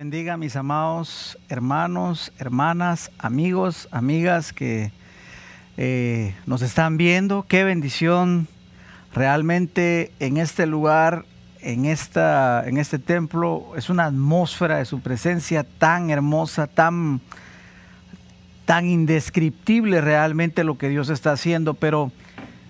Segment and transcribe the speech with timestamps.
[0.00, 4.92] Bendiga mis amados hermanos, hermanas, amigos, amigas que
[5.76, 7.44] eh, nos están viendo.
[7.46, 8.48] Qué bendición
[9.12, 11.26] realmente en este lugar,
[11.60, 13.72] en, esta, en este templo.
[13.76, 17.20] Es una atmósfera de su presencia tan hermosa, tan,
[18.64, 21.74] tan indescriptible realmente lo que Dios está haciendo.
[21.74, 22.10] Pero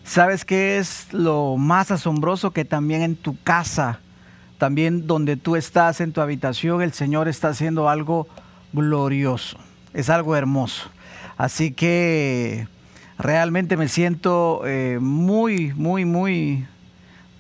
[0.02, 2.50] ¿sabes qué es lo más asombroso?
[2.50, 4.00] Que también en tu casa
[4.60, 8.28] también donde tú estás en tu habitación, el Señor está haciendo algo
[8.74, 9.56] glorioso,
[9.94, 10.90] es algo hermoso.
[11.38, 12.68] Así que
[13.18, 16.66] realmente me siento eh, muy, muy, muy,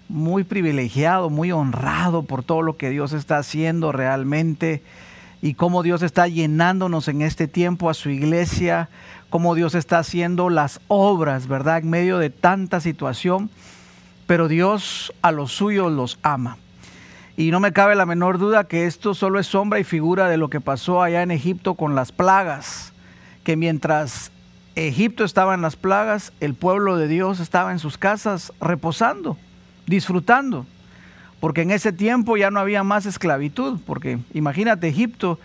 [0.08, 4.82] muy privilegiado, muy honrado por todo lo que Dios está haciendo realmente
[5.42, 8.88] y cómo Dios está llenándonos en este tiempo a su iglesia,
[9.28, 11.80] cómo Dios está haciendo las obras, ¿verdad?
[11.80, 13.50] En medio de tanta situación,
[14.26, 16.56] pero Dios a los suyos los ama.
[17.40, 20.36] Y no me cabe la menor duda que esto solo es sombra y figura de
[20.36, 22.92] lo que pasó allá en Egipto con las plagas,
[23.44, 24.30] que mientras
[24.74, 29.38] Egipto estaba en las plagas, el pueblo de Dios estaba en sus casas reposando,
[29.86, 30.66] disfrutando,
[31.40, 35.38] porque en ese tiempo ya no había más esclavitud, porque imagínate Egipto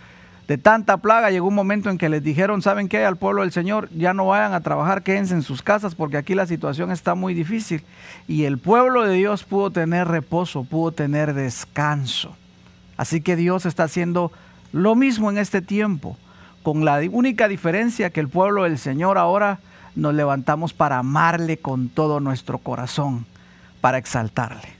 [0.48, 3.04] de tanta plaga, llegó un momento en que les dijeron, ¿saben qué?
[3.04, 6.34] Al pueblo del Señor, ya no vayan a trabajar, quédense en sus casas porque aquí
[6.36, 7.82] la situación está muy difícil.
[8.28, 12.36] Y el pueblo de Dios pudo tener reposo, pudo tener descanso.
[12.96, 14.30] Así que Dios está haciendo
[14.72, 16.16] lo mismo en este tiempo,
[16.62, 19.58] con la única diferencia que el pueblo del Señor ahora
[19.96, 23.26] nos levantamos para amarle con todo nuestro corazón,
[23.80, 24.76] para exaltarle.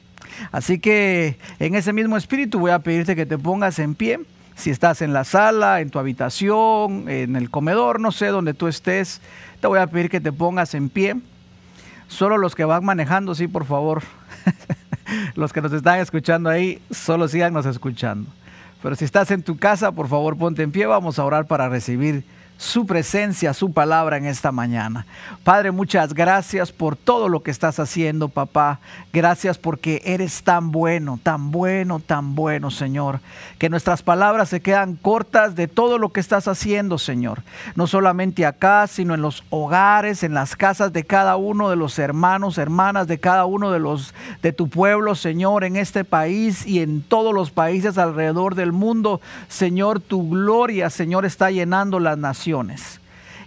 [0.53, 4.21] Así que en ese mismo espíritu voy a pedirte que te pongas en pie
[4.57, 8.67] si estás en la sala, en tu habitación, en el comedor, no sé, donde tú
[8.67, 9.21] estés,
[9.61, 11.17] te voy a pedir que te pongas en pie.
[12.09, 14.03] Solo los que van manejando, sí, por favor.
[15.35, 18.31] los que nos están escuchando ahí, solo síganos escuchando.
[18.83, 20.87] Pero si estás en tu casa, por favor, ponte en pie.
[20.87, 22.25] Vamos a orar para recibir
[22.59, 25.05] su presencia, su palabra en esta mañana.
[25.45, 28.81] Padre, muchas gracias por todo lo que estás haciendo, papá.
[29.13, 33.21] Gracias porque eres tan bueno, tan bueno, tan bueno, Señor.
[33.59, 37.43] Que nuestras palabras se quedan cortas de todo lo que estás haciendo, Señor.
[37.75, 41.99] No solamente acá, sino en los hogares, en las casas de cada uno de los
[41.99, 46.81] hermanos, hermanas de cada uno de los de tu pueblo, Señor, en este país y
[46.81, 49.21] en todos los países alrededor del mundo.
[49.49, 52.46] Señor, tu gloria, Señor, está llenando las naciones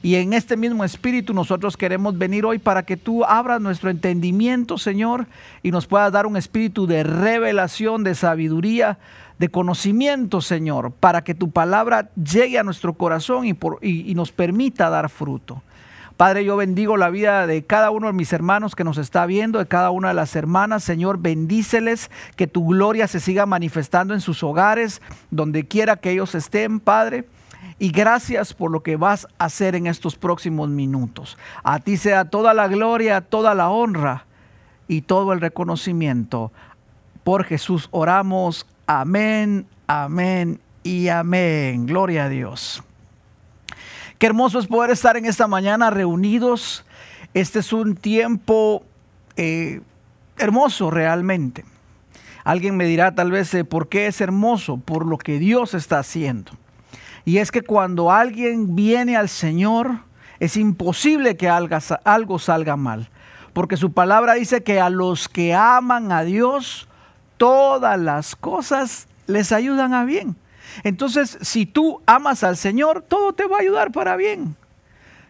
[0.02, 4.78] y en este mismo espíritu nosotros queremos venir hoy para que tú abras nuestro entendimiento,
[4.78, 5.28] Señor,
[5.62, 8.98] y nos puedas dar un espíritu de revelación, de sabiduría,
[9.40, 14.90] de conocimiento, Señor, para que tu palabra llegue a nuestro corazón y, y nos permita
[14.90, 15.62] dar fruto.
[16.16, 19.60] Padre, yo bendigo la vida de cada uno de mis hermanos que nos está viendo,
[19.60, 20.84] de cada una de las hermanas.
[20.84, 26.36] Señor, bendíceles, que tu gloria se siga manifestando en sus hogares, donde quiera que ellos
[26.36, 27.26] estén, Padre
[27.80, 31.38] y gracias por lo que vas a hacer en estos próximos minutos.
[31.64, 34.26] A ti sea toda la gloria, toda la honra
[34.90, 36.52] y todo el reconocimiento.
[37.24, 38.68] Por Jesús oramos.
[38.86, 41.86] Amén, amén y amén.
[41.86, 42.84] Gloria a Dios.
[44.18, 46.84] Qué hermoso es poder estar en esta mañana reunidos.
[47.34, 48.84] Este es un tiempo
[49.38, 49.80] eh,
[50.38, 51.64] hermoso realmente.
[52.44, 56.00] Alguien me dirá tal vez eh, por qué es hermoso, por lo que Dios está
[56.00, 56.52] haciendo.
[57.26, 60.00] Y es que cuando alguien viene al Señor,
[60.40, 63.10] es imposible que algo salga mal.
[63.54, 66.88] Porque su palabra dice que a los que aman a Dios,
[67.38, 70.36] todas las cosas les ayudan a bien.
[70.84, 74.56] Entonces, si tú amas al Señor, todo te va a ayudar para bien.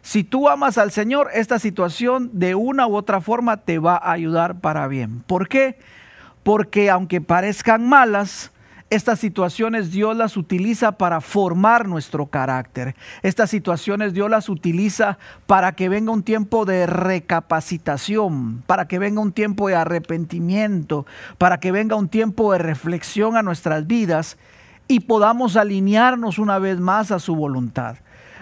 [0.02, 4.12] Si tú amas al Señor, esta situación de una u otra forma te va a
[4.12, 5.22] ayudar para bien.
[5.22, 5.78] ¿Por qué?
[6.44, 8.52] Porque aunque parezcan malas,
[8.90, 12.96] estas situaciones Dios las utiliza para formar nuestro carácter.
[13.22, 19.22] Estas situaciones Dios las utiliza para que venga un tiempo de recapacitación, para que venga
[19.22, 21.06] un tiempo de arrepentimiento,
[21.38, 24.38] para que venga un tiempo de reflexión a nuestras vidas
[24.88, 27.98] y podamos alinearnos una vez más a su voluntad.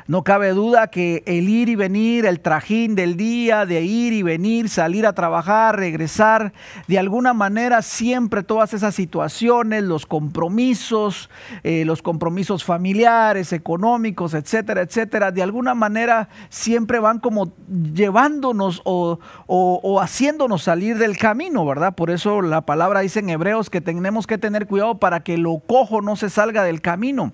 [0.08, 4.24] No cabe duda que el ir y venir, el trajín del día, de ir y
[4.24, 6.54] venir, salir a trabajar, regresar,
[6.88, 11.30] de alguna manera siempre todas esas situaciones, los compromisos,
[11.64, 17.52] eh, los compromisos familiares, económicos, etcétera, etcétera, de alguna manera siempre van como
[17.94, 21.96] llevándonos o, o haciéndonos salir del camino, ¿verdad?
[21.96, 25.60] Por eso la palabra dice en Hebreos que tenemos que tener cuidado para que lo
[25.60, 27.34] cojo no se salga del camino.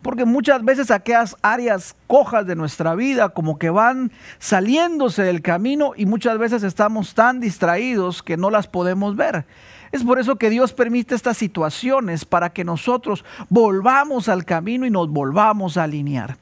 [0.00, 5.92] Porque muchas veces aquellas áreas cojas de nuestra vida como que van saliéndose del camino
[5.96, 9.44] y muchas veces estamos tan distraídos que no las podemos ver.
[9.92, 14.90] Es por eso que Dios permite estas situaciones para que nosotros volvamos al camino y
[14.90, 16.38] nos volvamos a alinear.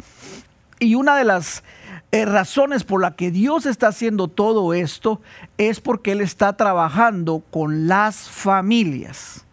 [0.78, 1.64] Y una de las
[2.12, 5.20] eh, razones por las que Dios está haciendo todo esto
[5.58, 9.44] es porque Él está trabajando con las familias.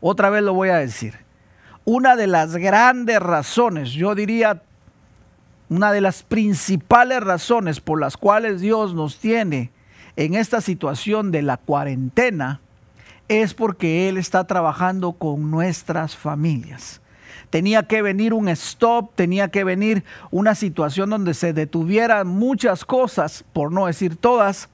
[0.00, 1.27] Otra vez lo voy a decir.
[1.90, 4.60] Una de las grandes razones, yo diría,
[5.70, 9.70] una de las principales razones por las cuales Dios nos tiene
[10.14, 12.60] en esta situación de la cuarentena
[13.28, 17.00] es porque Él está trabajando con nuestras familias.
[17.48, 23.46] Tenía que venir un stop, tenía que venir una situación donde se detuvieran muchas cosas,
[23.54, 24.68] por no decir todas,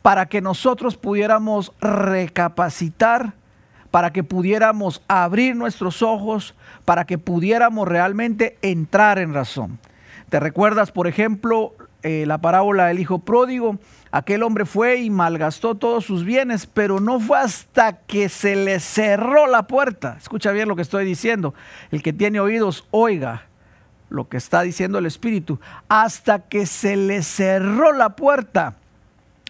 [0.00, 3.34] para que nosotros pudiéramos recapacitar,
[3.90, 6.54] para que pudiéramos abrir nuestros ojos,
[6.84, 9.78] para que pudiéramos realmente entrar en razón.
[10.28, 13.78] ¿Te recuerdas, por ejemplo, eh, la parábola del hijo pródigo?
[14.12, 18.80] Aquel hombre fue y malgastó todos sus bienes, pero no fue hasta que se le
[18.80, 20.16] cerró la puerta.
[20.18, 21.54] Escucha bien lo que estoy diciendo.
[21.90, 23.46] El que tiene oídos, oiga
[24.08, 25.60] lo que está diciendo el Espíritu.
[25.88, 28.76] Hasta que se le cerró la puerta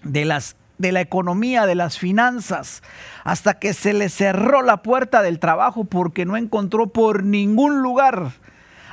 [0.03, 2.83] de las de la economía, de las finanzas,
[3.23, 8.33] hasta que se le cerró la puerta del trabajo porque no encontró por ningún lugar,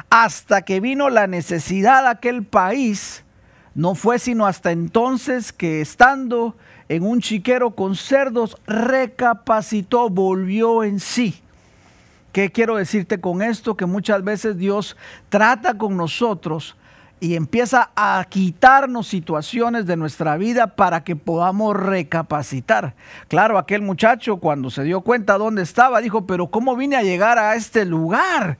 [0.09, 3.23] hasta que vino la necesidad de aquel país,
[3.73, 6.57] no fue sino hasta entonces que estando
[6.89, 11.41] en un chiquero con cerdos, recapacitó, volvió en sí.
[12.33, 13.77] ¿Qué quiero decirte con esto?
[13.77, 14.97] Que muchas veces Dios
[15.29, 16.75] trata con nosotros
[17.19, 22.95] y empieza a quitarnos situaciones de nuestra vida para que podamos recapacitar.
[23.27, 27.37] Claro, aquel muchacho cuando se dio cuenta dónde estaba, dijo, pero ¿cómo vine a llegar
[27.39, 28.57] a este lugar?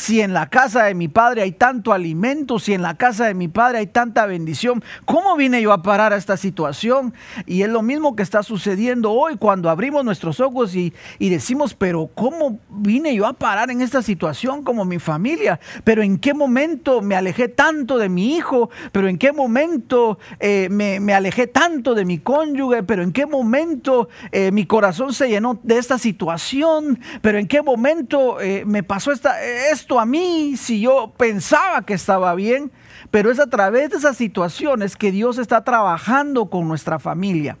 [0.00, 3.34] Si en la casa de mi padre hay tanto alimento, si en la casa de
[3.34, 7.12] mi padre hay tanta bendición, ¿cómo vine yo a parar a esta situación?
[7.44, 12.08] Y es lo mismo que está sucediendo hoy cuando abrimos nuestros ojos y, decimos, pero
[12.14, 15.60] ¿cómo vine yo a parar en esta situación como mi familia?
[15.84, 18.70] Pero ¿en qué momento me alejé tanto de mi hijo?
[18.92, 22.82] ¿Pero en qué momento eh, me, alejé tanto de mi cónyuge?
[22.84, 26.98] ¿Pero en qué momento eh, mi corazón se llenó de esta situación?
[27.20, 29.89] ¿Pero en qué momento eh, me pasó esta, esto?
[29.98, 32.70] A mí si yo pensaba que estaba bien,
[33.10, 37.56] pero es a través de esas situaciones que Dios está trabajando con nuestra familia.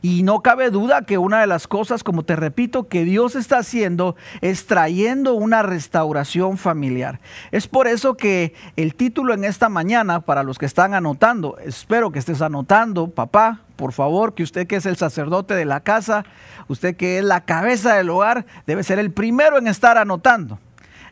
[0.00, 3.58] Y no cabe duda que una de las cosas, como te repito, que Dios está
[3.58, 7.20] haciendo es trayendo una restauración familiar.
[7.50, 12.12] Es por eso que el título en esta mañana, para los que están anotando, espero
[12.12, 16.24] que estés anotando, papá, por favor, que usted que es el sacerdote de la casa,
[16.68, 20.58] usted que es la cabeza del hogar, debe ser el primero en estar anotando.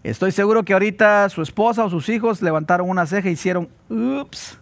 [0.07, 4.57] Estoy seguro que ahorita su esposa o sus hijos levantaron una ceja y hicieron, ups.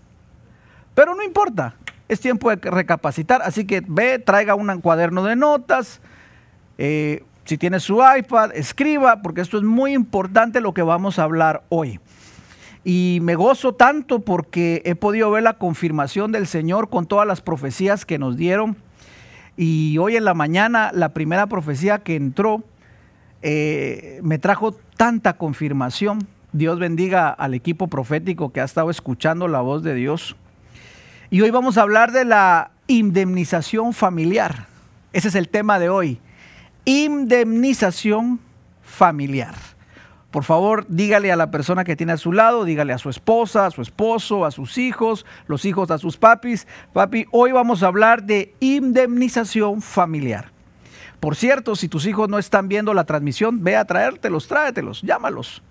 [0.95, 1.75] Pero no importa,
[2.09, 3.43] es tiempo de recapacitar.
[3.43, 6.01] Así que ve, traiga un cuaderno de notas.
[6.79, 11.25] Eh, si tiene su iPad, escriba, porque esto es muy importante lo que vamos a
[11.25, 12.01] hablar hoy.
[12.83, 17.43] Y me gozo tanto porque he podido ver la confirmación del Señor con todas las
[17.43, 18.79] profecías que nos dieron.
[19.59, 22.65] Y hoy en la mañana la primera profecía que entró
[23.47, 26.27] eh, me trajo tanta confirmación.
[26.53, 30.35] Dios bendiga al equipo profético que ha estado escuchando la voz de Dios.
[31.29, 34.67] Y hoy vamos a hablar de la indemnización familiar.
[35.13, 36.21] Ese es el tema de hoy.
[36.87, 38.41] Indemnización
[38.83, 39.55] familiar.
[40.31, 43.67] Por favor, dígale a la persona que tiene a su lado, dígale a su esposa,
[43.67, 46.67] a su esposo, a sus hijos, los hijos a sus papis.
[46.95, 50.54] Papi, hoy vamos a hablar de indemnización familiar.
[51.21, 55.63] Por cierto, si tus hijos no están viendo la transmisión, ve a traértelos, tráetelos, llámalos,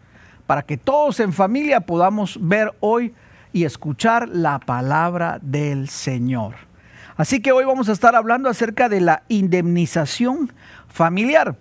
[0.48, 3.14] para que todos en familia podamos ver hoy
[3.52, 6.56] y escuchar la palabra del Señor.
[7.16, 10.52] Así que hoy vamos a estar hablando acerca de la indemnización
[10.88, 11.56] familiar.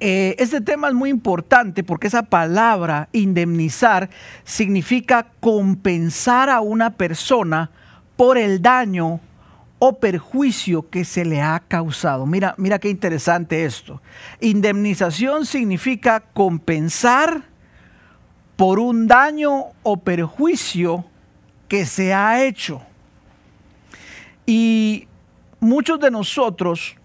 [0.00, 4.10] Eh, este tema es muy importante porque esa palabra indemnizar
[4.44, 7.70] significa compensar a una persona
[8.16, 9.20] por el daño
[9.86, 12.24] o perjuicio que se le ha causado.
[12.24, 14.00] Mira, mira qué interesante esto.
[14.40, 17.44] Indemnización significa compensar
[18.56, 21.04] por un daño o perjuicio
[21.68, 22.80] que se ha hecho.
[24.46, 25.06] Y
[25.60, 26.96] muchos de nosotros,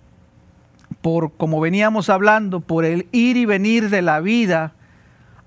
[1.02, 4.72] por como veníamos hablando, por el ir y venir de la vida,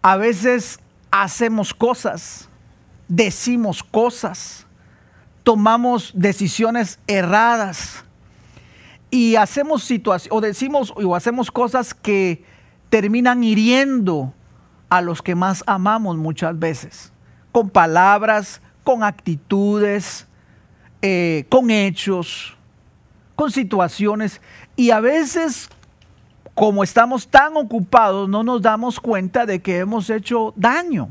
[0.02, 2.50] a veces hacemos cosas,
[3.08, 4.61] decimos cosas,
[5.42, 8.04] tomamos decisiones erradas
[9.10, 12.44] y hacemos situaciones o decimos o hacemos cosas que
[12.88, 14.32] terminan hiriendo
[14.88, 17.12] a los que más amamos muchas veces,
[17.50, 20.26] con palabras, con actitudes,
[21.00, 22.56] eh, con hechos.
[23.34, 24.40] con situaciones
[24.76, 25.68] y a veces
[26.54, 31.10] como estamos tan ocupados no nos damos cuenta de que hemos hecho daño.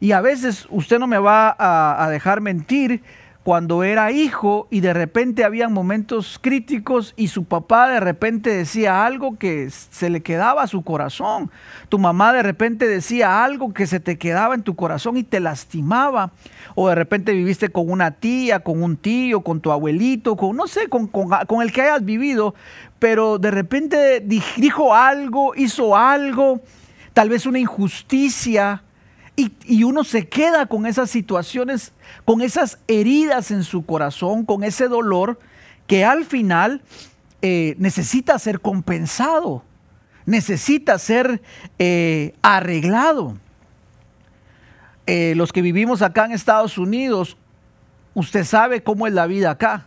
[0.00, 3.02] Y a veces usted no me va a, dejar mentir
[3.42, 9.06] cuando era hijo y de repente había momentos críticos y su papá de repente decía
[9.06, 11.50] algo que se le quedaba a su corazón.
[11.88, 15.40] Tu mamá de repente decía algo que se te quedaba en tu corazón y te
[15.40, 16.30] lastimaba.
[16.74, 20.66] O de repente viviste con una tía, con un tío, con tu abuelito, con no
[20.66, 22.54] sé, con, con el que hayas vivido,
[22.98, 26.60] pero de repente dijo algo, hizo algo,
[27.14, 28.82] tal vez una injusticia
[29.38, 31.92] y, uno se queda con esas situaciones,
[32.24, 35.38] con esas heridas en su corazón, con ese dolor
[35.86, 36.82] que al final
[37.40, 39.62] eh, necesita ser compensado,
[40.26, 41.40] necesita ser
[41.78, 43.36] eh, arreglado.
[45.06, 47.36] Eh, los que vivimos acá en Estados Unidos,
[48.14, 49.86] usted sabe cómo es la vida acá.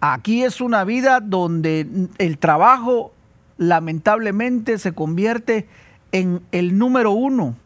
[0.00, 3.12] Aquí es una vida donde el trabajo
[3.56, 5.66] lamentablemente se convierte
[6.12, 7.56] en el número uno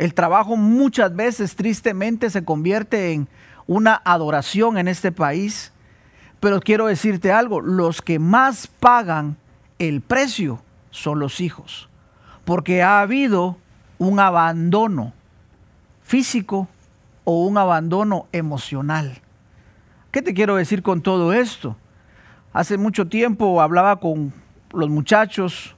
[0.00, 3.28] el trabajo muchas veces tristemente se convierte en
[3.66, 5.74] una adoración en este país.
[6.40, 9.36] Pero quiero decirte algo, los que más pagan
[9.78, 11.90] el precio son los hijos.
[12.46, 13.58] Porque ha habido
[13.98, 15.12] un abandono
[16.02, 16.66] físico
[17.24, 19.20] o un abandono emocional.
[20.12, 21.76] ¿Qué te quiero decir con todo esto?
[22.54, 24.32] Hace mucho tiempo hablaba con
[24.72, 25.76] los muchachos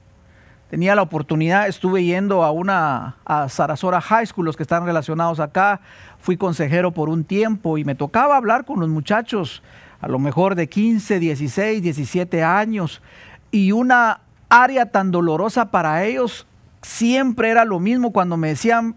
[0.73, 5.39] tenía la oportunidad, estuve yendo a una a Sarasora High School, los que están relacionados
[5.39, 5.81] acá,
[6.17, 9.61] fui consejero por un tiempo y me tocaba hablar con los muchachos,
[10.01, 13.03] a lo mejor de 15, 16, 17 años,
[13.51, 16.47] y una área tan dolorosa para ellos
[16.81, 18.95] siempre era lo mismo cuando me decían,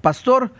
[0.00, 0.50] pastor,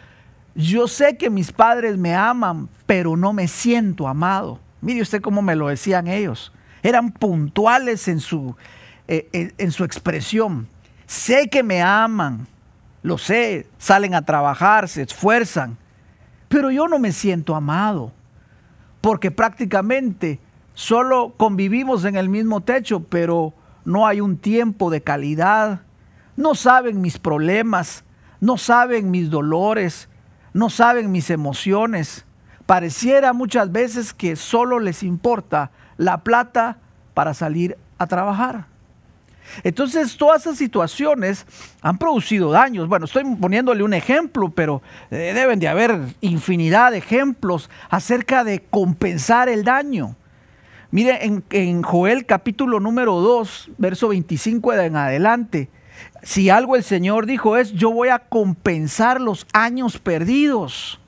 [0.55, 4.61] yo sé que mis padres me aman, pero no me siento amado.
[4.83, 6.53] Mire usted cómo me lo decían ellos.
[6.85, 8.55] Eran puntuales en su,
[9.07, 10.67] eh, en, su expresión.
[11.07, 12.47] Sé que me aman,
[13.03, 15.77] lo sé, salen a trabajar, se esfuerzan,
[16.49, 18.13] pero yo no me siento amado,
[19.03, 20.41] porque prácticamente
[20.73, 23.53] solo convivimos en el mismo techo, pero
[23.85, 25.83] no hay un tiempo de calidad,
[26.37, 28.05] no saben mis problemas,
[28.41, 30.09] no saben mis dolores,
[30.55, 32.25] no saben mis emociones.
[32.65, 36.79] Pareciera muchas veces que solo les importa la plata
[37.13, 38.74] para salir a trabajar.
[39.63, 41.47] Entonces, todas esas situaciones
[41.81, 42.89] han producido daños.
[42.89, 48.63] Bueno, estoy poniéndole un ejemplo, pero eh, deben de haber infinidad de ejemplos acerca de
[48.63, 50.17] compensar el daño.
[50.91, 55.69] Mire, en, Joel capítulo número 2, verso 25 en adelante,
[56.23, 61.01] si algo el Señor dijo es, yo voy a compensar los años perdidos.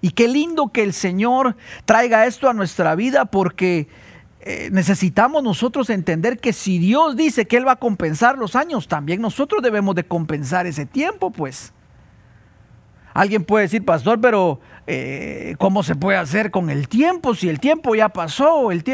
[0.00, 3.88] Y qué lindo que el Señor traiga esto a nuestra vida porque
[4.40, 8.88] eh, necesitamos nosotros entender que si Dios dice que Él va a compensar los años,
[8.88, 11.72] también nosotros debemos de compensar ese tiempo, pues.
[13.14, 17.34] Alguien puede decir, pastor, pero eh, ¿cómo se puede hacer con el tiempo?
[17.34, 18.84] Si el tiempo ya pasó, el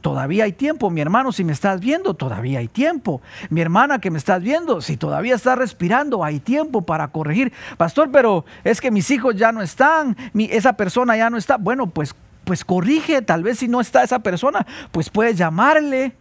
[0.00, 0.88] todavía hay tiempo.
[0.88, 3.20] Mi hermano, si me estás viendo, todavía hay tiempo.
[3.50, 7.52] Mi hermana que me estás viendo, si todavía estás respirando, hay tiempo para corregir.
[7.76, 11.58] Pastor, pero es que mis hijos ya no están, esa persona ya no está.
[11.58, 12.14] Bueno, pues
[12.48, 16.14] pues corrige, tal vez si no está esa persona, pues puedes llamarle,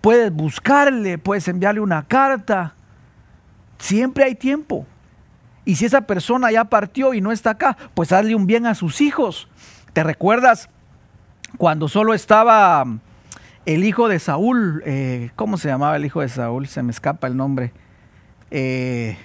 [0.00, 2.74] puedes buscarle, puedes enviarle una carta.
[3.76, 4.86] Siempre hay tiempo.
[5.66, 8.74] Y si esa persona ya partió y no está acá, pues hazle un bien a
[8.74, 9.46] sus hijos.
[9.92, 10.70] ¿Te recuerdas
[11.58, 12.86] cuando solo estaba
[13.66, 14.82] el hijo de Saúl?
[14.86, 16.66] Eh, ¿Cómo se llamaba el hijo de Saúl?
[16.66, 17.74] Se me escapa el nombre.
[18.50, 19.18] Eh,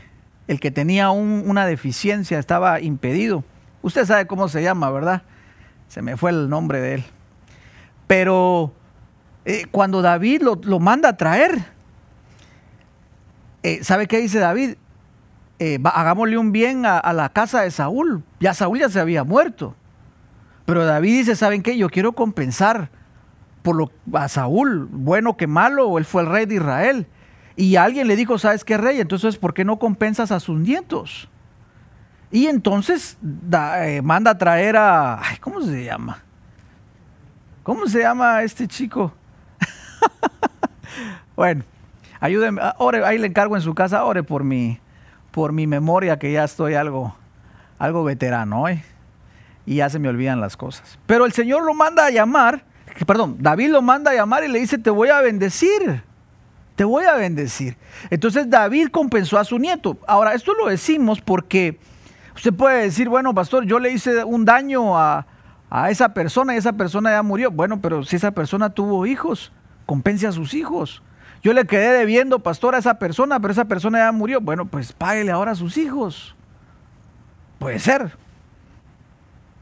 [0.49, 3.45] el que tenía una deficiencia, estaba impedido.
[3.81, 5.23] Usted sabe cómo se llama, ¿verdad?
[5.87, 7.03] Se me fue el nombre de él.
[8.07, 8.73] Pero
[9.45, 11.65] eh, cuando David lo, manda a traer,
[13.63, 14.75] eh, ¿sabe qué dice David?
[15.59, 18.23] Eh, hagámosle un bien a, la casa de Saúl.
[18.39, 19.75] Ya Saúl ya se había muerto.
[20.65, 21.77] Pero David dice, ¿saben qué?
[21.77, 22.89] Yo quiero compensar
[23.61, 27.07] por lo, a Saúl, bueno que malo, él fue el rey de Israel.
[27.55, 28.99] Y alguien le dijo, ¿sabes qué rey?
[28.99, 31.27] Entonces, ¿por qué no compensas a sus nietos?
[32.31, 35.21] Y entonces eh, manda a traer a...
[35.39, 36.23] ¿Cómo se llama?
[37.63, 39.13] ¿Cómo se llama este chico?
[41.35, 41.63] bueno,
[42.19, 44.79] ayúdenme, ah, ore, ahí le encargo en su casa, ore por mi,
[45.31, 47.15] por mi memoria que ya estoy algo,
[47.79, 48.81] algo veterano hoy.
[49.65, 50.97] Y ya se me olvidan las cosas.
[51.05, 52.63] Pero el Señor lo manda a llamar,
[53.05, 56.03] perdón, David lo manda a llamar y le dice, te voy a bendecir.
[56.77, 57.75] Te voy a bendecir.
[58.09, 59.97] Entonces David compensó a su nieto.
[60.07, 61.79] Ahora, esto lo decimos porque
[62.37, 65.25] Usted puede decir, bueno, pastor, yo le hice un daño a,
[65.71, 67.49] a esa persona y esa persona ya murió.
[67.49, 69.51] Bueno, pero si esa persona tuvo hijos,
[69.87, 71.01] compense a sus hijos.
[71.41, 74.39] Yo le quedé debiendo, pastor, a esa persona, pero esa persona ya murió.
[74.39, 76.35] Bueno, pues páguele ahora a sus hijos.
[77.57, 78.15] Puede ser.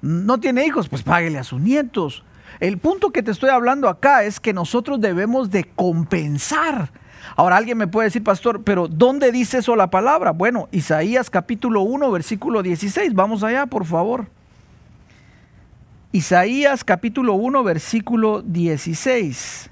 [0.02, 2.26] No tiene hijos, pues páguele a sus nietos.
[2.60, 6.90] El punto que te estoy hablando acá es que nosotros debemos de compensar.
[7.36, 10.32] Ahora alguien me puede decir, pastor, pero ¿dónde dice eso la palabra?
[10.32, 13.14] Bueno, Isaías capítulo 1, versículo 16.
[13.14, 14.28] Vamos allá, por favor.
[16.14, 19.70] Isaías capítulo 1, versículo 16.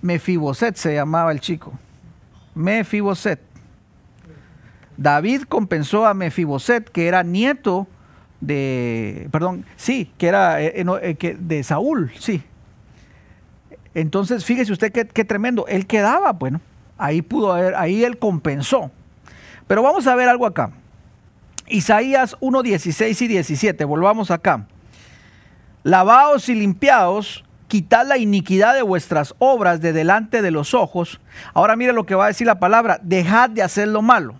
[0.00, 1.74] Mefiboset se llamaba el chico.
[2.54, 3.40] Mefiboset.
[4.96, 7.86] David compensó a Mefiboset, que era nieto
[8.40, 12.42] de, perdón, sí, que era eh, eh, eh, de Saúl, sí.
[13.94, 15.66] Entonces, fíjese usted qué, qué, tremendo.
[15.66, 16.62] Él quedaba, bueno,
[16.98, 18.90] ahí pudo haber, ahí él compensó.
[19.66, 20.70] Pero vamos a ver algo acá.
[21.68, 24.66] Isaías 1, 16 y 17, volvamos acá.
[25.82, 31.20] Lavaos y limpiaos, quitad la iniquidad de vuestras obras de delante de los ojos.
[31.54, 34.36] Ahora mire lo que va a decir la palabra, dejad de hacer lo malo.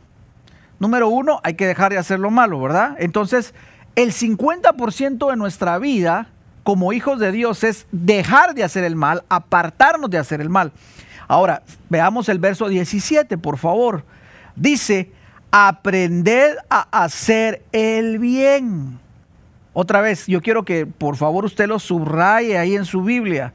[0.78, 2.96] Número uno, hay que dejar de hacer lo malo, ¿verdad?
[2.98, 3.54] Entonces,
[3.96, 6.28] el 50% de nuestra vida
[6.62, 10.72] como hijos de Dios es dejar de hacer el mal, apartarnos de hacer el mal.
[11.28, 14.04] Ahora, veamos el verso 17, por favor.
[14.54, 15.10] Dice,
[15.50, 18.98] aprended a hacer el bien.
[19.72, 23.52] Otra vez, yo quiero que por favor usted lo subraye ahí en su Biblia.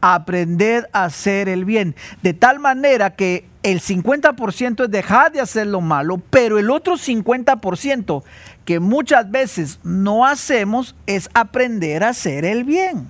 [0.00, 1.96] Aprended a hacer el bien.
[2.22, 6.94] De tal manera que el 50% es dejar de hacer lo malo, pero el otro
[6.94, 8.22] 50%
[8.64, 13.08] que muchas veces no hacemos es aprender a hacer el bien.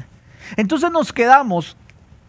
[0.56, 1.76] Entonces nos quedamos,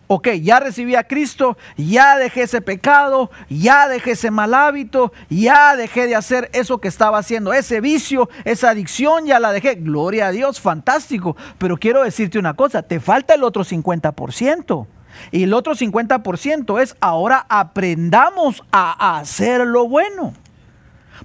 [0.07, 5.75] ok, ya recibí a Cristo, ya dejé ese pecado, ya dejé ese mal hábito, ya
[5.75, 9.75] dejé de hacer eso que estaba haciendo, ese vicio, esa adicción, ya la dejé.
[9.75, 11.35] Gloria a Dios, fantástico.
[11.57, 14.87] Pero quiero decirte una cosa, te falta el otro 50%.
[15.31, 20.33] Y el otro 50% es ahora aprendamos a hacer lo bueno.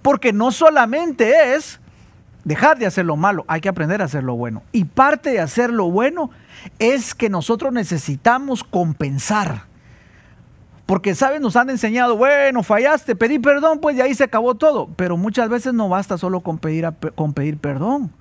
[0.02, 1.80] Porque no solamente es
[2.44, 4.62] dejar de hacer lo malo, hay que aprender a hacer lo bueno.
[4.72, 6.30] Y parte de hacer lo bueno
[6.78, 9.64] es que nosotros necesitamos compensar.
[10.86, 11.40] Porque, ¿sabes?
[11.40, 14.88] Nos han enseñado, bueno, fallaste, pedí perdón, pues de ahí se acabó todo.
[14.96, 18.12] Pero muchas veces no basta solo con pedir, con pedir perdón.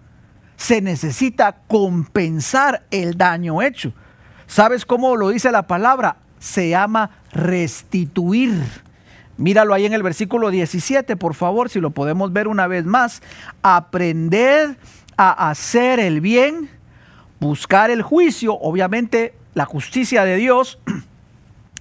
[0.56, 3.92] Se necesita compensar el daño hecho.
[4.46, 6.18] ¿Sabes cómo lo dice la palabra?
[6.38, 8.54] Se llama restituir.
[9.38, 13.22] Míralo ahí en el versículo 17, por favor, si lo podemos ver una vez más.
[13.62, 14.78] Aprender
[15.18, 16.70] a hacer el bien,
[17.40, 20.80] buscar el juicio, obviamente la justicia de Dios.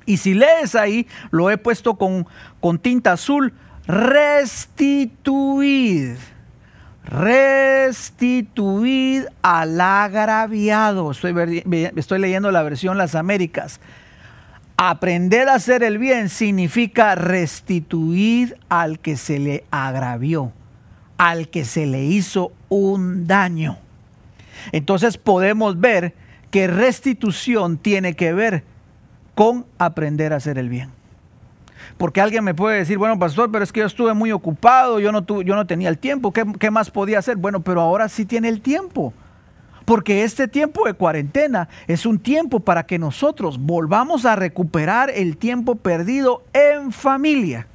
[0.06, 2.26] Y si lees ahí, lo he puesto con,
[2.60, 3.52] con tinta azul,
[3.86, 5.06] restituir.
[7.04, 8.48] Restituir
[9.42, 11.10] al agraviado.
[11.10, 11.62] Estoy,
[11.96, 13.80] estoy leyendo la versión Las Américas
[14.80, 20.52] Aprender a hacer el bien significa restituir al que se le agravió,
[21.16, 23.78] al que se le hizo un daño.
[24.72, 26.14] Entonces podemos ver
[26.50, 28.64] que restitución tiene que ver
[29.34, 30.90] con aprender a hacer el bien.
[31.96, 35.12] Porque alguien me puede decir, bueno, pastor, pero es que yo estuve muy ocupado, yo
[35.12, 37.36] no, yo no tenía el tiempo, ¿qué, ¿qué más podía hacer?
[37.36, 39.12] Bueno, pero ahora sí tiene el tiempo.
[39.84, 45.38] Porque este tiempo de cuarentena es un tiempo para que nosotros volvamos a recuperar el
[45.38, 47.66] tiempo perdido en familia.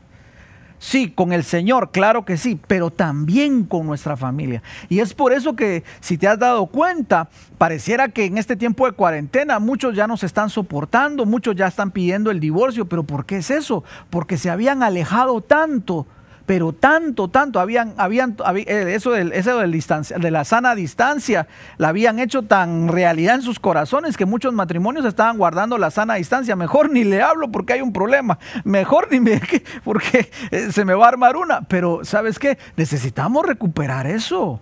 [0.84, 4.62] Sí, con el Señor, claro que sí, pero también con nuestra familia.
[4.90, 8.86] Y es por eso que, si te has dado cuenta, pareciera que en este tiempo
[8.86, 13.04] de cuarentena muchos ya no se están soportando, muchos ya están pidiendo el divorcio, pero
[13.04, 13.86] ¿por qué es eso?
[14.10, 16.06] Porque se habían alejado tanto
[16.46, 22.44] pero tanto, tanto, habían, habían, eh, eso, eso de la sana distancia, la habían hecho
[22.44, 26.56] tan realidad en sus corazones que muchos matrimonios estaban guardando la sana distancia.
[26.58, 29.42] Mejor ni le hablo porque hay un problema, mejor ni me,
[29.86, 31.62] porque eh, se me va a armar una.
[31.62, 32.58] Pero, ¿sabes qué?
[32.76, 34.60] Necesitamos recuperar eso.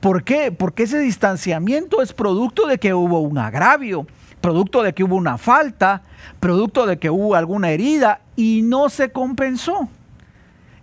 [0.00, 0.52] ¿Por qué?
[0.52, 4.06] Porque ese distanciamiento es producto de que hubo un agravio,
[4.42, 6.02] producto de que hubo una falta,
[6.38, 9.88] producto de que hubo alguna herida y no se compensó.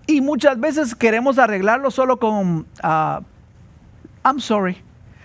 [0.08, 3.24] Y muchas veces queremos arreglarlo solo con uh,
[4.24, 4.82] I'm sorry.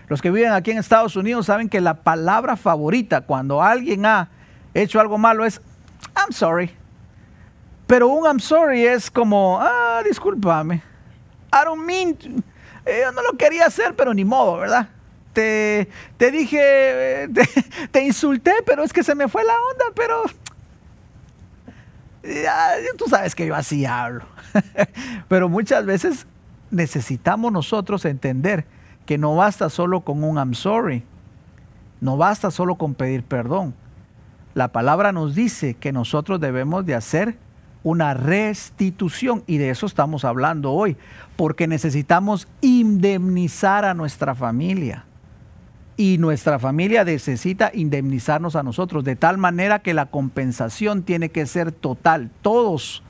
[0.08, 4.28] Los que viven aquí en Estados Unidos saben que la palabra favorita cuando alguien ha
[4.74, 5.60] hecho algo malo es
[6.16, 6.70] I'm sorry.
[7.86, 10.82] Pero un I'm sorry es como, ah, discúlpame.
[11.52, 12.16] I don't mean,
[12.86, 14.88] eh, yo no lo quería hacer, pero ni modo, ¿verdad?
[15.32, 17.48] Te, te dije, te,
[17.90, 20.22] te insulté, pero es que se me fue la onda, pero
[22.96, 24.24] tú sabes que yo así hablo.
[25.28, 26.26] Pero muchas veces
[26.70, 28.66] necesitamos nosotros entender
[29.06, 31.04] que no basta solo con un I'm sorry.
[32.00, 33.74] No basta solo con pedir perdón.
[34.54, 37.36] La palabra nos dice que nosotros debemos de hacer
[37.82, 40.96] una restitución y de eso estamos hablando hoy,
[41.36, 45.04] porque necesitamos indemnizar a nuestra familia
[46.00, 51.44] y nuestra familia necesita indemnizarnos a nosotros, de tal manera que la compensación tiene que
[51.44, 53.02] ser total, todos,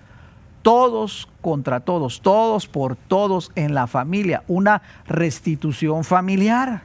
[0.63, 6.83] todos contra todos, todos por todos en la familia, una restitución familiar.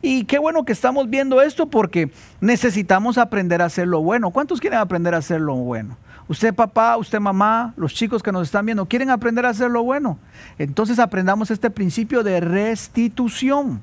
[0.00, 4.30] Y qué bueno que estamos viendo esto porque necesitamos aprender a hacer lo bueno.
[4.30, 5.96] ¿Cuántos quieren aprender a hacer lo bueno?
[6.28, 9.82] Usted papá, usted mamá, los chicos que nos están viendo, ¿quieren aprender a hacer lo
[9.82, 10.20] bueno?
[10.56, 13.80] Entonces aprendamos este principio de restitución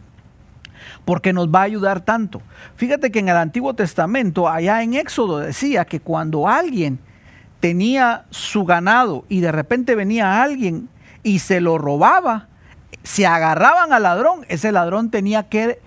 [1.06, 2.42] porque nos va a ayudar tanto.
[2.76, 7.00] Fíjate que en el Antiguo Testamento, allá en Éxodo, decía que cuando alguien
[7.60, 10.90] tenía su ganado y de repente venía alguien
[11.24, 12.48] y se lo robaba,
[13.04, 15.80] se agarraban al ladrón, ese ladrón tenía que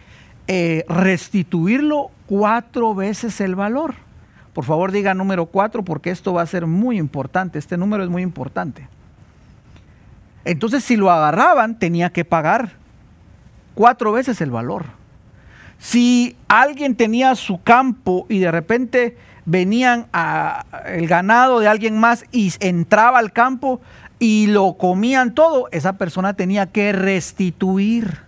[0.49, 3.95] eh, restituirlo cuatro veces el valor.
[4.53, 8.09] Por favor diga número cuatro porque esto va a ser muy importante, este número es
[8.09, 8.89] muy importante.
[10.45, 12.73] Entonces si lo agarraban tenía que pagar
[13.77, 14.87] cuatro veces el valor.
[15.79, 22.25] Si alguien tenía su campo y de repente venían a el ganado de alguien más
[22.33, 23.81] y entraba al campo
[24.19, 28.23] y lo comían todo, esa persona tenía que restituir.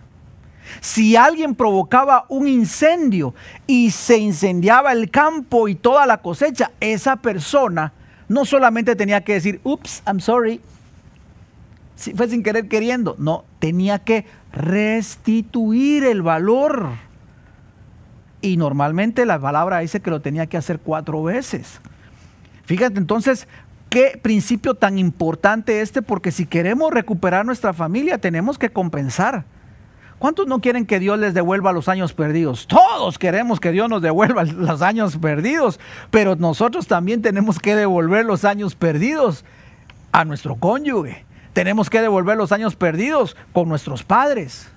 [0.80, 3.34] Si alguien provocaba un incendio
[3.66, 7.94] y se incendiaba el campo y toda la cosecha, esa persona
[8.28, 10.60] no solamente tenía que decir, ups, I'm sorry,
[11.98, 16.90] si fue sin querer queriendo, no, tenía que restituir el valor.
[18.40, 21.80] Y normalmente la palabra dice que lo tenía que hacer cuatro veces.
[22.66, 23.48] Fíjate entonces
[23.90, 29.44] qué principio tan importante este, porque si queremos recuperar nuestra familia tenemos que compensar.
[30.20, 32.68] ¿Cuántos no quieren que Dios les devuelva los años perdidos?
[32.68, 35.80] Todos queremos que Dios nos devuelva los años perdidos,
[36.12, 39.44] pero nosotros también tenemos que devolver los años perdidos
[40.12, 41.26] a nuestro cónyuge.
[41.52, 44.70] Tenemos que devolver los años perdidos con nuestros padres.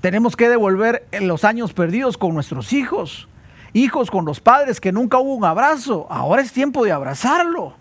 [0.00, 3.28] Tenemos que devolver los años perdidos con nuestros hijos.
[3.72, 6.06] Hijos con los padres que nunca hubo un abrazo.
[6.10, 7.74] Ahora es tiempo de abrazarlo.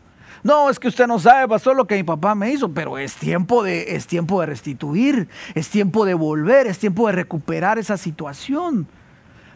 [0.43, 3.15] No, es que usted no sabe, pastor, lo que mi papá me hizo, pero es
[3.15, 7.97] tiempo de es tiempo de restituir, es tiempo de volver, es tiempo de recuperar esa
[7.97, 8.87] situación.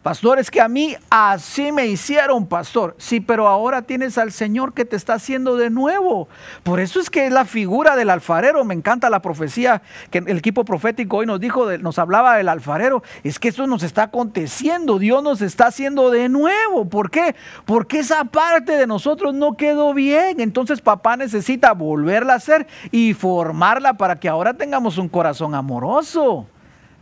[0.04, 2.96] Pastor, es que a mí así me hicieron, pastor.
[2.98, 6.30] Sí, pero ahora tienes al Señor que te está haciendo de nuevo.
[6.64, 8.64] Por eso es que es la figura del alfarero.
[8.64, 13.04] Me encanta la profecía que el equipo profético hoy nos dijo, nos hablaba del alfarero.
[13.24, 15.00] Es que esto nos está aconteciendo.
[15.00, 16.86] Dios nos está haciendo de nuevo.
[16.86, 17.36] ¿Por qué?
[17.66, 20.40] Porque esa parte de nosotros no quedó bien.
[20.40, 26.48] Entonces papá necesita volverla a hacer y formarla para que ahora tengamos un corazón amoroso.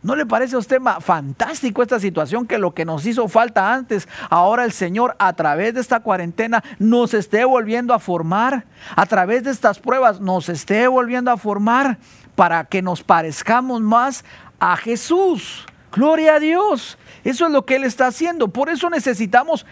[0.03, 4.07] ¿No le parece a usted fantástico esta situación que lo que nos hizo falta antes,
[4.29, 9.43] ahora el Señor a través de esta cuarentena nos esté volviendo a formar, a través
[9.43, 11.97] de estas pruebas nos esté volviendo a formar
[12.35, 14.23] para que nos parezcamos más
[14.59, 15.65] a Jesús?
[15.91, 16.97] Gloria a Dios.
[17.23, 18.49] Eso es lo que Él está haciendo.
[18.49, 19.65] Por eso necesitamos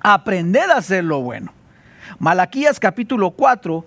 [0.00, 1.52] aprender a hacer lo bueno.
[2.18, 3.84] Malaquías capítulo 4,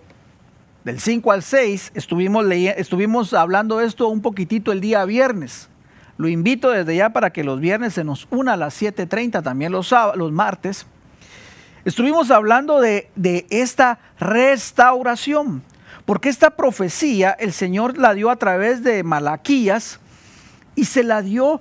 [0.88, 5.68] del 5 al 6, estuvimos, estuvimos hablando esto un poquitito el día viernes.
[6.16, 9.74] Lo invito desde ya para que los viernes se nos una a las 7.30, también
[9.74, 10.86] los, los martes.
[11.84, 15.62] Estuvimos hablando de, de esta restauración,
[16.06, 20.00] porque esta profecía el Señor la dio a través de Malaquías
[20.76, 21.60] y se la dio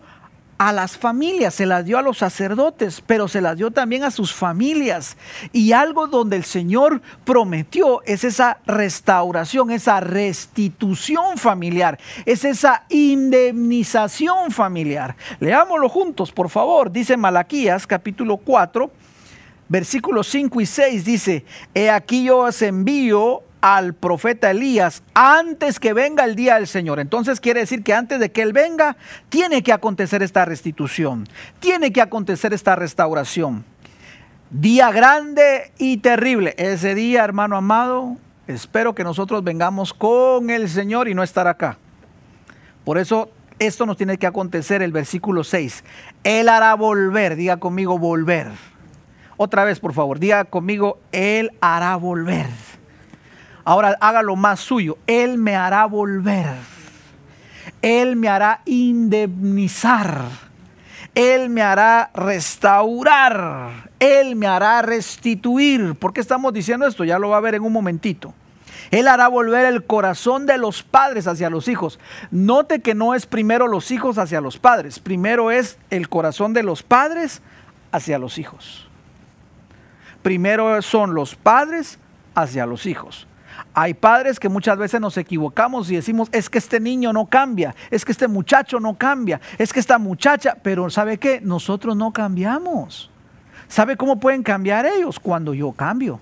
[0.59, 4.11] a las familias, se las dio a los sacerdotes, pero se las dio también a
[4.11, 5.17] sus familias.
[5.53, 14.51] Y algo donde el Señor prometió es esa restauración, esa restitución familiar, es esa indemnización
[14.51, 15.17] familiar.
[15.41, 16.91] Leámoslo juntos, por favor.
[16.91, 18.91] Dice Malaquías capítulo 4,
[19.69, 23.43] versículos 5 y 6, dice, He aquí yo os envío
[23.75, 27.01] al profeta Elías antes que venga el día del Señor.
[27.01, 28.97] Entonces quiere decir que antes de que Él venga,
[29.29, 31.27] tiene que acontecer esta restitución,
[31.59, 33.65] tiene que acontecer esta restauración.
[34.51, 36.55] Día grande y terrible.
[36.59, 41.77] Ese día, hermano amado, espero que nosotros vengamos con el Señor y no estar acá.
[42.85, 45.83] Por eso esto nos tiene que acontecer el versículo 6.
[46.23, 48.53] Él hará volver, diga conmigo volver.
[49.37, 52.47] Otra vez, por favor, diga conmigo, Él hará volver.
[53.67, 54.97] Ahora hágalo más suyo.
[55.09, 56.47] Él me hará volver.
[57.83, 60.23] Él me hará indemnizar.
[61.17, 63.91] Él me hará restaurar.
[63.99, 65.97] Él me hará restituir.
[65.97, 67.03] ¿Por qué estamos diciendo esto?
[67.03, 68.33] Ya lo va a ver en un momentito.
[68.93, 71.99] Él hará volver el corazón de los padres hacia los hijos.
[72.31, 76.63] Note que no es primero los hijos hacia los padres, primero es el corazón de
[76.63, 77.43] los padres
[77.91, 78.89] hacia los hijos.
[80.23, 81.99] Primero son los padres
[82.37, 83.27] hacia los hijos.
[83.79, 87.75] Hay padres que muchas veces nos equivocamos y decimos, es que este niño no cambia,
[87.91, 91.43] es que este muchacho no cambia, es que esta muchacha, pero ¿sabe qué?
[91.43, 93.11] Nosotros no cambiamos.
[93.69, 95.21] ¿Sabe cómo pueden cambiar ellos?
[95.21, 96.21] Cuando yo cambio.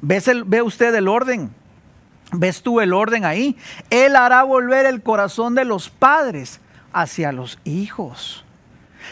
[0.00, 1.50] ¿Ve usted el orden?
[2.32, 3.58] ¿Ves tú el orden ahí?
[3.90, 6.60] Él hará volver el corazón de los padres
[6.94, 8.42] hacia los hijos.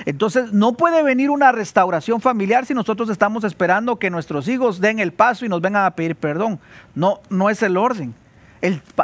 [0.07, 4.99] Entonces no puede venir una restauración familiar si nosotros estamos esperando que nuestros hijos den
[4.99, 6.61] el paso y nos vengan a pedir perdón.
[6.95, 8.15] No, no es el orden.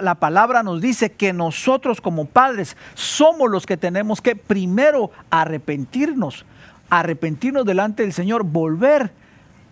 [0.00, 6.44] la palabra nos dice que nosotros como padres somos los que tenemos que primero arrepentirnos,
[6.90, 9.10] arrepentirnos delante del Señor, volver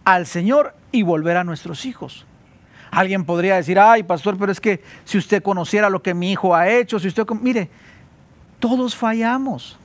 [0.05, 2.27] al Señor y volver a nuestros hijos.
[2.91, 6.55] Alguien podría decir, ay pastor, pero es que si usted conociera lo que mi hijo
[6.55, 7.71] ha hecho, si usted, mire,
[8.61, 9.79] todos fallamos,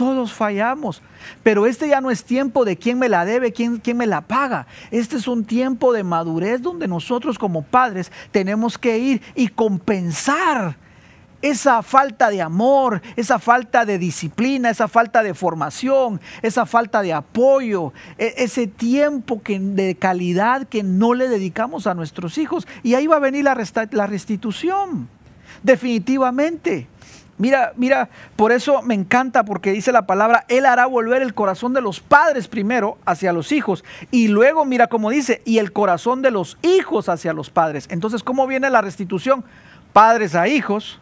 [0.00, 1.02] todos fallamos,
[1.42, 4.22] pero este ya no es tiempo de quién me la debe, quién, quién me la
[4.22, 4.66] paga.
[4.90, 10.78] Este es un tiempo de madurez donde nosotros como padres tenemos que ir y compensar
[11.42, 17.12] esa falta de amor, esa falta de disciplina, esa falta de formación, esa falta de
[17.12, 22.66] apoyo, e, ese tiempo que, de calidad que no le dedicamos a nuestros hijos.
[22.82, 23.54] Y ahí va a venir la,
[23.90, 25.10] la restitución,
[25.62, 26.88] definitivamente.
[27.40, 31.72] Mira, mira, por eso me encanta porque dice la palabra, Él hará volver el corazón
[31.72, 36.22] de los padres primero hacia los hijos y luego mira cómo dice, y el corazón
[36.22, 37.88] de los hijos hacia los padres.
[37.90, 39.42] Entonces, ¿cómo viene la restitución?
[39.92, 41.00] Padres a hijos,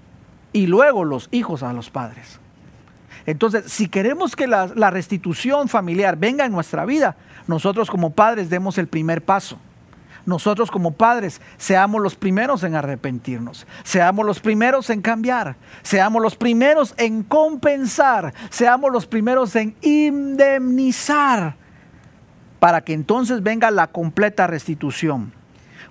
[0.53, 2.41] y luego los hijos a los padres.
[3.27, 8.79] Entonces, si queremos que la, restitución familiar venga en nuestra vida, nosotros como padres demos
[8.79, 9.59] el primer paso.
[10.29, 16.37] Nosotros como padres seamos los primeros en arrepentirnos, seamos los primeros en cambiar, seamos los
[16.37, 21.57] primeros en compensar, seamos los primeros en indemnizar,
[22.59, 25.33] para que entonces venga la completa restitución.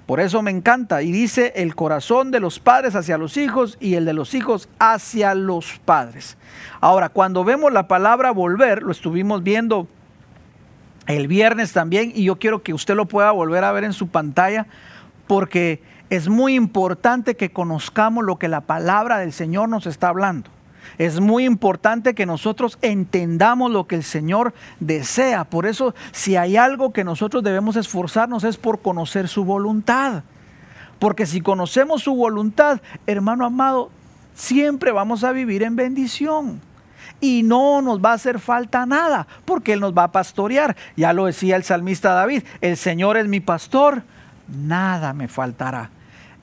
[0.05, 1.01] Por eso me encanta.
[1.01, 4.69] Y dice el corazón de los padres hacia los hijos y el de los hijos
[4.77, 6.37] hacia los padres.
[6.79, 9.87] Ahora, cuando vemos la palabra volver, lo estuvimos viendo
[11.07, 14.09] el viernes también y yo quiero que usted lo pueda volver a ver en su
[14.09, 14.67] pantalla
[15.25, 20.49] porque es muy importante que conozcamos lo que la palabra del Señor nos está hablando.
[20.97, 25.43] Es muy importante que nosotros entendamos lo que el Señor desea.
[25.43, 30.23] Por eso, si hay algo que nosotros debemos esforzarnos es por conocer su voluntad.
[30.97, 33.91] Porque si conocemos su voluntad, hermano amado,
[34.33, 36.61] siempre vamos a vivir en bendición.
[37.19, 40.75] Y no nos va a hacer falta nada, porque Él nos va a pastorear.
[40.95, 44.03] Ya lo decía el salmista David, el Señor es mi pastor,
[44.47, 45.91] nada me faltará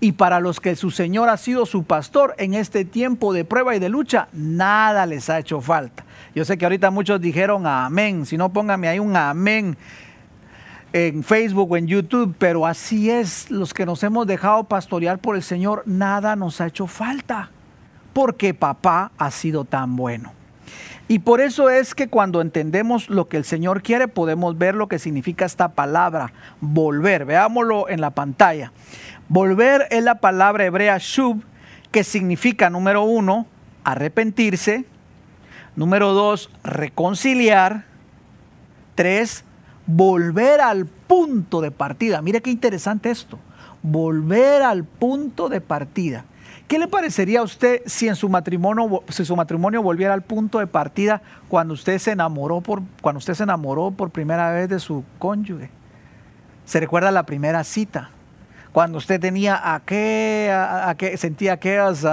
[0.05, 3.75] y para los que su Señor ha sido su pastor en este tiempo de prueba
[3.75, 6.05] y de lucha, nada les ha hecho falta.
[6.35, 9.79] Yo sé que ahorita muchos dijeron amén, si no póngame ahí un amén
[10.93, 15.37] en Facebook o en YouTube, pero así es, los que nos hemos dejado pastorear por
[15.37, 17.49] el Señor, nada nos ha hecho falta,
[18.13, 20.33] porque papá ha sido tan bueno.
[21.15, 24.89] Y por eso es que cuando entendemos lo que el Señor quiere, podemos ver lo
[24.89, 27.25] que significa esta palabra, volver.
[27.25, 28.73] Veámoslo en la pantalla.
[29.29, 31.45] Volver es la palabra hebrea shub,
[31.93, 33.47] que significa, número uno,
[33.85, 34.87] arrepentirse.
[35.77, 37.85] Número dos, reconciliar.
[38.97, 39.45] Tres,
[39.87, 42.23] volver al punto de partida.
[42.23, 43.39] Mire qué interesante esto.
[43.83, 46.25] Volver al punto de partida.
[46.69, 50.59] ¿Qué le parecería a usted si en su matrimonio, si su matrimonio volviera al punto
[50.59, 54.79] de partida cuando usted se enamoró por, cuando usted se enamoró por primera vez de
[54.79, 55.71] su cónyuge?
[56.65, 58.11] ¿Se recuerda la primera cita?
[58.75, 62.05] cuando usted tenía a qué, sentía aquellas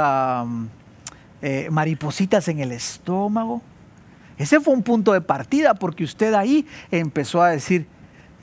[1.42, 3.64] eh, maripositas en el estómago.
[4.38, 7.88] Ese fue un punto de partida porque usted ahí empezó a decir,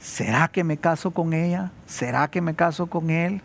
[0.01, 1.71] ¿será que me caso con ella?
[1.87, 3.41] ¿Será que me caso con él?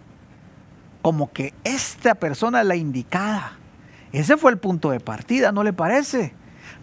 [1.03, 3.59] Como que esta persona la indicada.
[4.11, 6.33] Ese fue el punto de partida, ¿no le parece?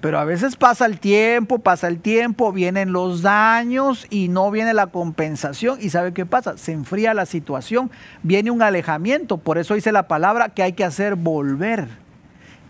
[0.00, 4.72] Pero a veces pasa el tiempo, pasa el tiempo, vienen los daños y no viene
[4.72, 5.78] la compensación.
[5.80, 6.56] ¿Y sabe qué pasa?
[6.56, 7.90] Se enfría la situación,
[8.22, 9.37] viene un alejamiento.
[9.37, 11.88] Por eso dice la palabra que hay que hacer volver.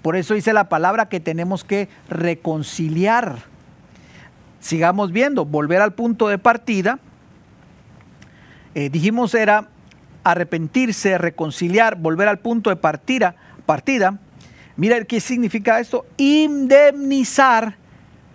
[0.03, 3.39] Por eso dice la palabra que tenemos que reconciliar.
[4.59, 6.99] Sigamos viendo, volver al punto de partida.
[8.75, 9.69] Eh, dijimos era
[10.25, 13.35] arrepentirse, reconciliar, volver al punto de partida.
[13.67, 14.19] partida
[14.77, 16.07] Mira qué significa esto.
[16.17, 17.77] Indemnizar,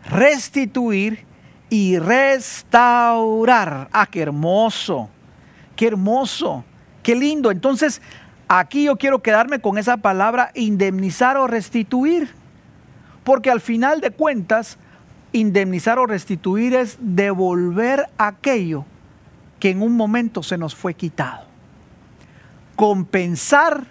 [0.10, 1.26] restituir
[1.70, 3.90] y restaurar.
[3.92, 5.10] Ah, qué hermoso.
[5.76, 6.64] Qué hermoso.
[7.02, 7.52] Qué lindo.
[7.52, 8.02] Entonces,
[8.48, 12.30] Aquí yo quiero quedarme con esa palabra indemnizar o restituir,
[13.24, 14.78] porque al final de cuentas,
[15.32, 18.86] indemnizar o restituir es devolver aquello
[19.60, 21.45] que en un momento se nos fue quitado.
[22.76, 23.86] Compensar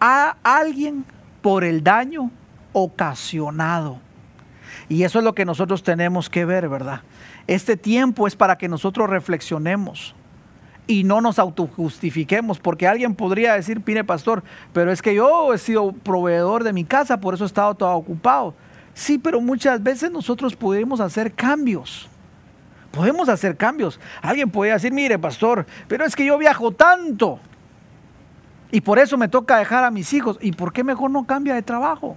[0.00, 1.04] a alguien
[1.40, 2.30] por el daño
[2.72, 4.00] ocasionado.
[4.88, 7.00] Y eso es lo que nosotros tenemos que ver, ¿verdad?
[7.46, 10.14] Este tiempo es para que nosotros reflexionemos
[10.86, 15.58] y no nos autojustifiquemos, porque alguien podría decir, mire pastor, pero es que yo he
[15.58, 18.54] sido proveedor de mi casa, por eso he estado todo ocupado.
[18.94, 22.08] Sí, pero muchas veces nosotros podemos hacer cambios.
[22.92, 24.00] Podemos hacer cambios.
[24.22, 27.40] Alguien podría decir, mire pastor, pero es que yo viajo tanto
[28.70, 30.38] y por eso me toca dejar a mis hijos.
[30.40, 32.16] ¿Y por qué mejor no cambia de trabajo?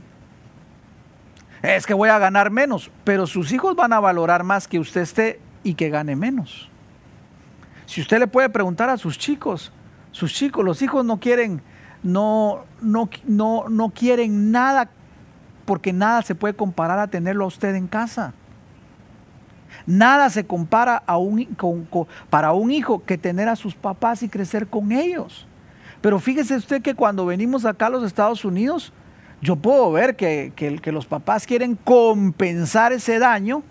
[1.61, 5.01] Es que voy a ganar menos, pero sus hijos van a valorar más que usted
[5.01, 6.69] esté y que gane menos.
[7.85, 9.71] Si usted le puede preguntar a sus chicos,
[10.11, 11.61] sus chicos, los hijos no quieren,
[12.01, 14.89] no, no, no, no quieren nada,
[15.65, 18.33] porque nada se puede comparar a tenerlo a usted en casa.
[19.85, 21.47] Nada se compara a un,
[22.29, 25.47] para un hijo que tener a sus papás y crecer con ellos.
[26.01, 28.93] Pero fíjese usted que cuando venimos acá a los Estados Unidos,
[29.41, 33.63] yo puedo ver que, que, los papás quieren compensar ese daño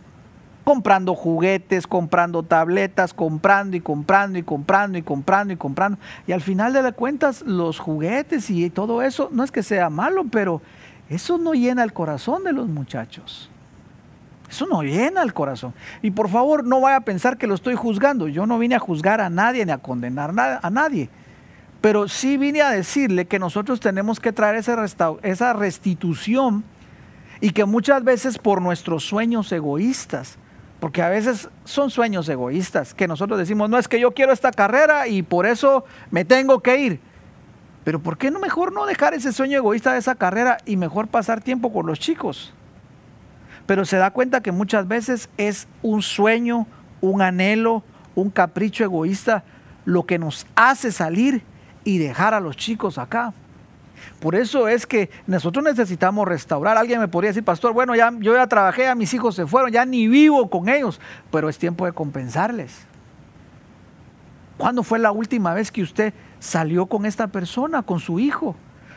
[0.64, 5.98] comprando juguetes, comprando tabletas, comprando y comprando y comprando y comprando y comprando.
[6.26, 9.88] Y al final de las cuentas, los juguetes y todo eso, no es que sea
[9.88, 10.60] malo, pero
[11.08, 13.50] eso no llena el corazón de los muchachos.
[14.50, 15.74] Eso no llena el corazón.
[16.02, 18.28] Y por favor, no vaya a pensar que lo estoy juzgando.
[18.28, 21.10] Yo no vine a juzgar a nadie ni a condenar a nadie.
[21.80, 26.64] Pero sí vine a decirle que nosotros tenemos que traer esa restitución
[27.40, 30.38] y que muchas veces por nuestros sueños egoístas,
[30.80, 34.50] porque a veces son sueños egoístas, que nosotros decimos, no es que yo quiero esta
[34.50, 37.00] carrera y por eso me tengo que ir.
[37.84, 41.08] Pero ¿por qué no mejor no dejar ese sueño egoísta de esa carrera y mejor
[41.08, 42.52] pasar tiempo con los chicos?
[43.66, 46.66] Pero se da cuenta que muchas veces es un sueño,
[47.00, 49.44] un anhelo, un capricho egoísta
[49.84, 51.42] lo que nos hace salir
[51.88, 53.32] y dejar a los chicos acá.
[54.20, 56.76] Por eso es que nosotros necesitamos restaurar.
[56.76, 59.72] Alguien me podría decir, pastor, bueno, ya, yo ya trabajé, a mis hijos se fueron,
[59.72, 61.00] ya ni vivo con ellos,
[61.32, 62.86] pero es tiempo de compensarles.
[64.58, 68.54] ¿Cuándo fue la última vez que usted salió con esta persona, con su hijo?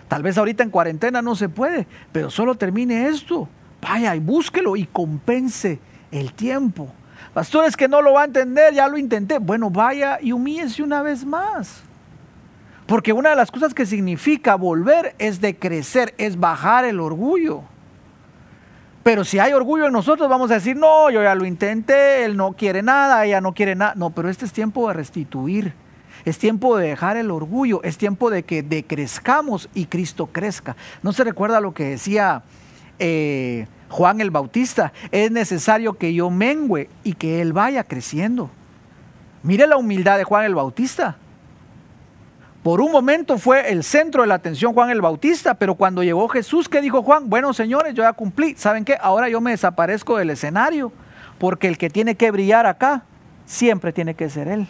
[0.09, 3.47] Tal vez ahorita en cuarentena no se puede, pero solo termine esto.
[3.81, 5.79] Vaya y búsquelo y compense
[6.11, 6.91] el tiempo.
[7.33, 9.37] Pastores que no lo va a entender, ya lo intenté.
[9.37, 11.83] Bueno, vaya y humíllese una vez más.
[12.91, 17.61] Porque una de las cosas que significa volver es de crecer, es bajar el orgullo.
[19.01, 22.35] Pero si hay orgullo en nosotros, vamos a decir, no, yo ya lo intenté, él
[22.35, 23.93] no quiere nada, ella no quiere nada.
[23.95, 25.73] No, pero este es tiempo de restituir.
[26.25, 30.75] Es tiempo de dejar el orgullo, es tiempo de que decrezcamos y Cristo crezca.
[31.01, 32.43] ¿No se recuerda lo que decía
[32.99, 34.91] eh, Juan el Bautista?
[35.11, 38.49] Es necesario que yo mengüe y que Él vaya creciendo.
[39.43, 41.15] Mire la humildad de Juan el Bautista.
[42.63, 46.27] Por un momento fue el centro de la atención Juan el Bautista, pero cuando llegó
[46.27, 47.27] Jesús, ¿qué dijo Juan?
[47.27, 48.55] Bueno, señores, yo ya cumplí.
[48.55, 48.97] ¿Saben qué?
[49.01, 50.91] Ahora yo me desaparezco del escenario,
[51.39, 53.03] porque el que tiene que brillar acá
[53.47, 54.67] siempre tiene que ser Él.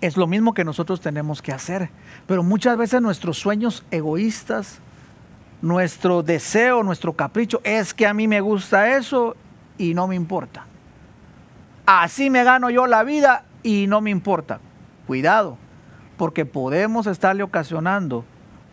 [0.00, 1.90] Es lo mismo que nosotros tenemos que hacer,
[2.26, 4.80] pero muchas veces nuestros sueños egoístas,
[5.60, 9.36] nuestro deseo, nuestro capricho, es que a mí me gusta eso
[9.76, 10.64] y no me importa.
[11.84, 14.60] Así me gano yo la vida y no me importa.
[15.06, 15.58] Cuidado,
[16.16, 18.24] porque podemos estarle ocasionando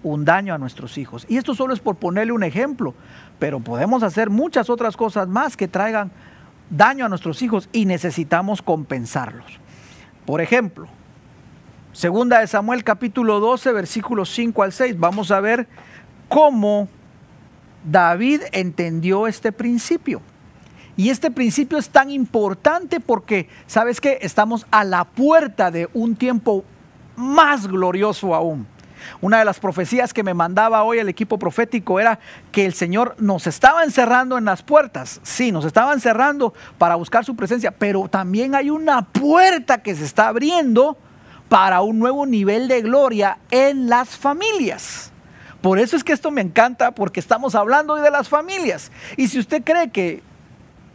[0.04, 1.26] un daño a nuestros hijos.
[1.30, 2.94] Y esto solo es por ponerle un ejemplo,
[3.40, 6.12] pero podemos hacer muchas otras cosas más que traigan
[6.70, 9.60] daño a nuestros hijos y necesitamos compensarlos.
[10.26, 10.88] Por ejemplo,
[11.92, 15.68] segunda de Samuel capítulo 12, versículos 5 al 6, vamos a ver
[16.30, 16.88] cómo
[17.84, 20.22] David entendió este principio.
[20.98, 24.20] Y este principio es tan importante porque, ¿sabes qué?
[24.22, 26.64] Estamos a la puerta de un tiempo
[27.22, 28.68] más glorioso aún.
[29.20, 32.20] Una de las profecías que me mandaba hoy el equipo profético era
[32.52, 35.20] que el Señor nos estaba encerrando en las puertas.
[35.24, 40.06] Sí, nos estaba encerrando para buscar su presencia, pero también hay una puerta que se
[40.06, 40.98] está abriendo
[41.50, 45.12] para un nuevo nivel de gloria en las familias.
[45.62, 48.92] Por eso es que esto me encanta, porque estamos hablando hoy de las familias.
[49.18, 50.24] Y si usted cree que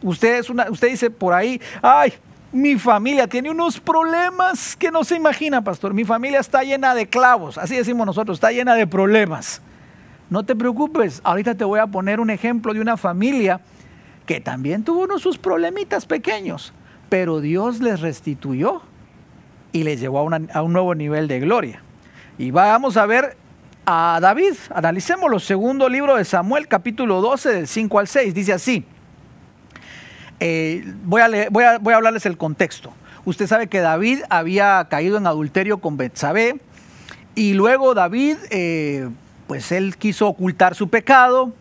[0.01, 2.13] usted es una, usted dice por ahí, ay,
[2.51, 5.93] mi familia tiene unos problemas que no se imagina, pastor.
[5.93, 9.61] Mi familia está llena de clavos, así decimos nosotros, está llena de problemas.
[10.29, 13.61] No te preocupes, ahorita te voy a poner un ejemplo de una familia
[14.25, 16.73] que también tuvo unos sus problemitas pequeños,
[17.09, 18.81] pero Dios les restituyó
[19.71, 21.81] y les llevó a, a un nuevo nivel de gloria.
[22.37, 23.37] Y vamos a ver
[23.85, 24.53] a David.
[24.73, 28.33] Analicemos segundo libro de Samuel, capítulo 12, del 5 al 6.
[28.33, 28.85] Dice así.
[30.39, 32.93] Eh, voy, a voy, a, voy, a hablarles el contexto.
[33.25, 36.59] Usted sabe que David había caído en adulterio con Betsabé
[37.35, 39.09] y luego David, eh,
[39.47, 41.53] pues él quiso ocultar su pecado.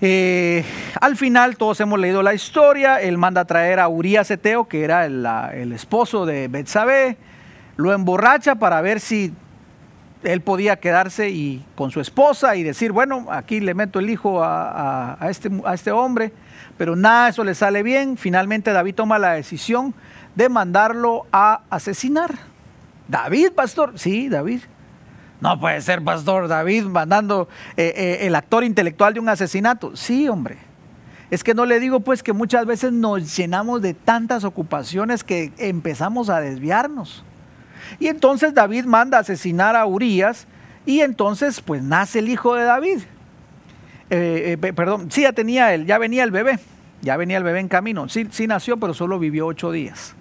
[0.00, 0.64] Eh,
[1.00, 3.00] al final todos hemos leído la historia.
[3.00, 7.16] Él manda a traer a Urias Eteo, que era el, el esposo de Betsabé.
[7.76, 9.32] Lo emborracha para ver si
[10.22, 14.42] él podía quedarse y, con su esposa y decir, bueno, aquí le meto el hijo
[14.42, 16.32] a, este, a este hombre,
[16.78, 18.16] pero nada, eso le sale bien.
[18.16, 19.94] Finalmente David toma la decisión
[20.34, 22.34] de mandarlo a asesinar.
[23.08, 24.60] David, pastor, sí, David.
[25.40, 29.94] No puede ser, pastor, David mandando eh, eh, el actor intelectual de un asesinato.
[29.96, 30.58] Sí, hombre.
[31.30, 35.52] Es que no le digo pues que muchas veces nos llenamos de tantas ocupaciones que
[35.58, 37.24] empezamos a desviarnos.
[37.98, 40.46] Y entonces David manda a asesinar a Urias
[40.84, 43.00] y entonces pues nace el hijo de David.
[44.10, 46.58] Eh, eh, perdón, sí, ya tenía él, ya venía el bebé,
[47.02, 48.08] ya venía el bebé en camino.
[48.08, 50.14] Sí, sí nació, pero solo vivió ocho días.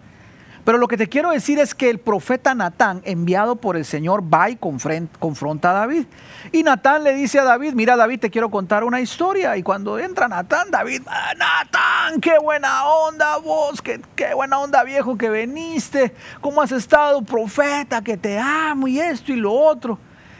[0.65, 4.23] Pero lo que te quiero decir es que el profeta Natán, enviado por el Señor,
[4.33, 6.07] va y confronta a David.
[6.51, 9.55] Y Natán le dice a David, mira David, te quiero contar una historia.
[9.57, 14.83] Y cuando entra Natán, David, ah, Natán, qué buena onda vos, qué, qué buena onda
[14.83, 19.99] viejo que veniste, cómo has estado, profeta, que te amo y esto y lo otro.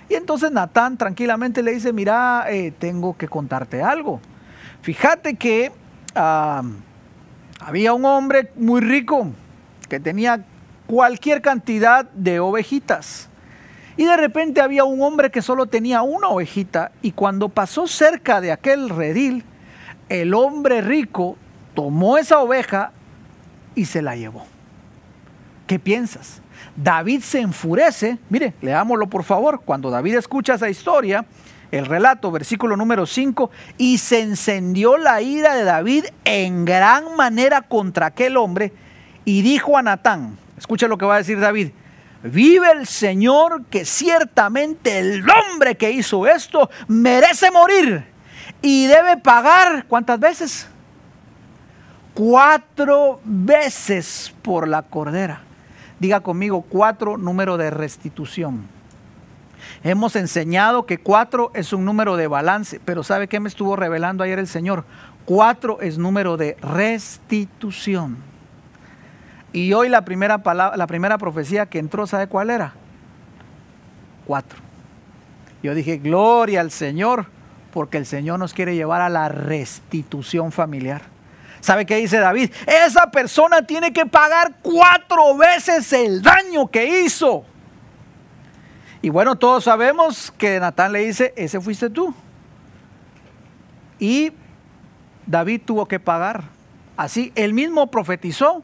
[0.10, 4.20] Y entonces Natán tranquilamente le dice, mira, eh, tengo que contarte algo.
[4.82, 5.72] Fíjate que
[6.14, 9.28] había un hombre muy rico
[9.90, 10.46] que tenía
[10.86, 13.30] cualquier cantidad de ovejitas.
[13.98, 18.42] Y de repente había un hombre que solo tenía una ovejita y cuando pasó cerca
[18.42, 19.46] de aquel redil,
[20.10, 21.38] el hombre rico
[21.74, 22.92] tomó esa oveja
[23.74, 24.46] y se la llevó.
[25.66, 26.42] ¿Qué piensas?
[26.76, 31.26] David se enfurece, mire, leámoslo por favor, cuando David escucha esa historia,
[31.72, 37.62] el relato, versículo número 5, y se encendió la ira de David en gran manera
[37.62, 38.74] contra aquel hombre
[39.26, 41.72] y dijo a Natán, escucha lo que va a decir David,
[42.24, 48.06] vive el Señor que ciertamente el hombre que hizo esto merece morir
[48.62, 50.68] y debe pagar, ¿cuántas veces?
[52.14, 55.42] Cuatro veces por la cordera.
[56.00, 58.68] Diga conmigo, cuatro número de restitución.
[59.84, 64.24] Hemos enseñado que cuatro es un número de balance, pero ¿sabe qué me estuvo revelando
[64.24, 64.84] ayer el Señor?
[65.26, 68.18] Cuatro es número de restitución.
[69.54, 72.74] Y hoy la primera, palabra, la primera profecía que entró, ¿sabe cuál era?
[74.26, 74.60] Cuatro.
[75.64, 77.28] Yo dije, gloria al Señor,
[77.72, 81.15] porque el Señor nos quiere llevar a la restitución familiar.
[81.66, 82.52] ¿Sabe qué dice David?
[82.68, 87.44] Esa persona tiene que pagar cuatro veces el daño que hizo.
[89.02, 92.14] Y bueno, todos sabemos que Natán le dice, ese fuiste tú.
[93.98, 94.32] Y
[95.26, 96.44] David tuvo que pagar.
[96.98, 98.62] Así, él mismo profetizó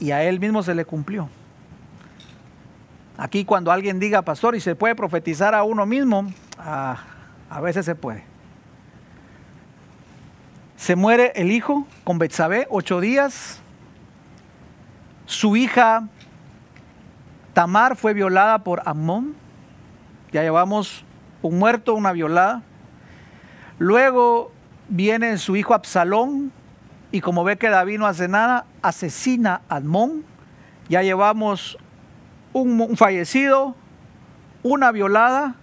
[0.00, 1.28] y a él mismo se le cumplió.
[3.16, 6.26] Aquí cuando alguien diga, pastor, y se puede profetizar a uno mismo,
[6.58, 6.96] ah,
[7.48, 8.31] a veces se puede.
[10.82, 13.60] Se muere el hijo con Betsabé, ocho días.
[15.26, 16.08] Su hija
[17.52, 19.36] Tamar fue violada por Amón.
[20.32, 21.04] Ya llevamos
[21.40, 22.62] un muerto, una violada.
[23.78, 24.50] Luego
[24.88, 26.50] viene su hijo Absalón,
[27.12, 30.24] y como ve que David no hace nada, asesina a Admón.
[30.88, 31.78] Ya llevamos
[32.52, 33.76] un, fallecido,
[34.64, 35.54] una violada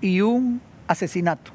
[0.00, 1.53] y un asesinato.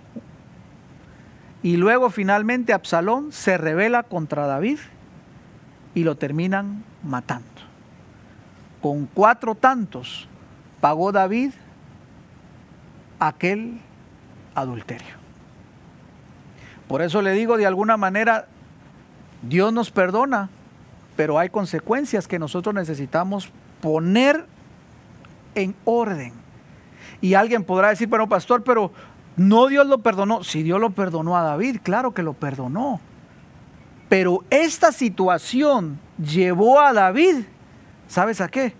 [1.61, 4.79] Y luego finalmente Absalón se revela contra David
[5.93, 7.47] y lo terminan matando.
[8.81, 10.27] Con cuatro tantos
[10.79, 11.51] pagó David
[13.19, 13.79] aquel
[14.55, 15.19] adulterio.
[16.87, 18.47] Por eso le digo, de alguna manera,
[19.41, 20.49] Dios nos perdona,
[21.15, 23.51] pero hay consecuencias que nosotros necesitamos
[23.81, 24.45] poner
[25.55, 26.33] en orden.
[27.21, 28.91] Y alguien podrá decir, pero pastor, pero
[29.39, 30.43] no Dios lo perdonó.
[30.43, 32.99] Si Dios lo perdonó a David, claro que lo perdonó.
[34.09, 37.45] Pero esta situación llevó a David,
[38.07, 38.73] ¿sabes a qué?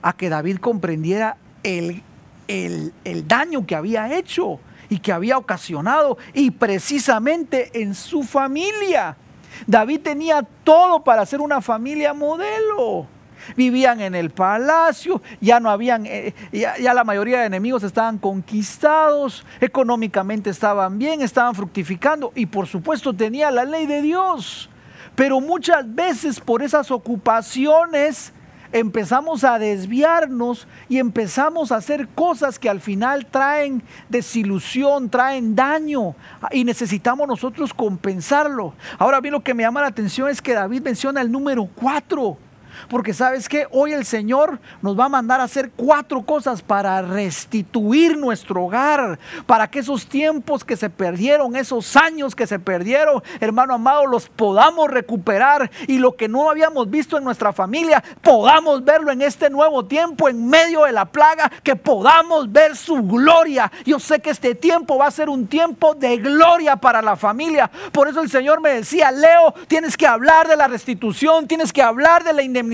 [0.00, 2.02] A que David comprendiera el,
[2.48, 9.16] el, el daño que había hecho y que había ocasionado, y precisamente en su familia.
[9.66, 13.06] David tenía todo para ser una familia modelo.
[13.56, 19.44] Vivían en el palacio, ya no habían, eh, ya, la mayoría de enemigos estaban conquistados,
[19.60, 24.68] económicamente estaban bien, estaban fructificando y por supuesto tenía la ley de Dios.
[25.14, 28.32] Pero muchas veces por esas ocupaciones
[28.72, 36.14] empezamos a desviarnos y empezamos a hacer cosas que al final traen desilusión, traen daño
[36.50, 38.74] y necesitamos nosotros compensarlo.
[38.98, 42.38] Ahora bien, lo que me llama la atención es que David menciona el número cuatro.
[42.88, 47.02] Porque sabes que hoy el Señor nos va a mandar a hacer cuatro cosas para
[47.02, 53.22] restituir nuestro hogar, para que esos tiempos que se perdieron, esos años que se perdieron,
[53.40, 58.84] hermano amado, los podamos recuperar y lo que no habíamos visto en nuestra familia, podamos
[58.84, 63.70] verlo en este nuevo tiempo, en medio de la plaga, que podamos ver su gloria.
[63.84, 67.70] Yo sé que este tiempo va a ser un tiempo de gloria para la familia.
[67.92, 71.82] Por eso el Señor me decía, Leo, tienes que hablar de la restitución, tienes que
[71.82, 72.71] hablar de la indemnización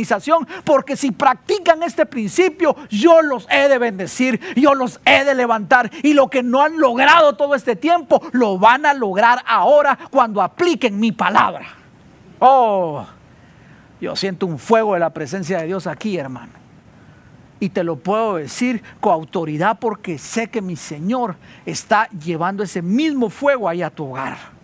[0.65, 5.91] porque si practican este principio, yo los he de bendecir, yo los he de levantar.
[6.03, 10.43] Y lo que no han logrado todo este tiempo, lo van a lograr ahora cuando
[10.43, 11.67] apliquen mi palabra.
[12.39, 13.05] Oh,
[14.01, 16.53] yo siento un fuego de la presencia de Dios aquí, hermano.
[17.61, 21.37] Y te lo puedo decir con autoridad porque sé que mi Señor
[21.67, 24.58] está llevando ese mismo fuego ahí a tu hogar.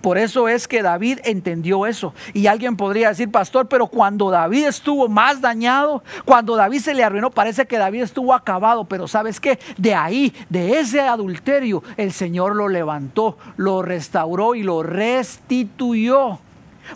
[0.00, 2.14] Por eso es que David entendió eso.
[2.32, 7.02] Y alguien podría decir, pastor, pero cuando David estuvo más dañado, cuando David se le
[7.02, 8.84] arruinó, parece que David estuvo acabado.
[8.84, 14.62] Pero sabes qué, de ahí, de ese adulterio, el Señor lo levantó, lo restauró y
[14.62, 16.38] lo restituyó.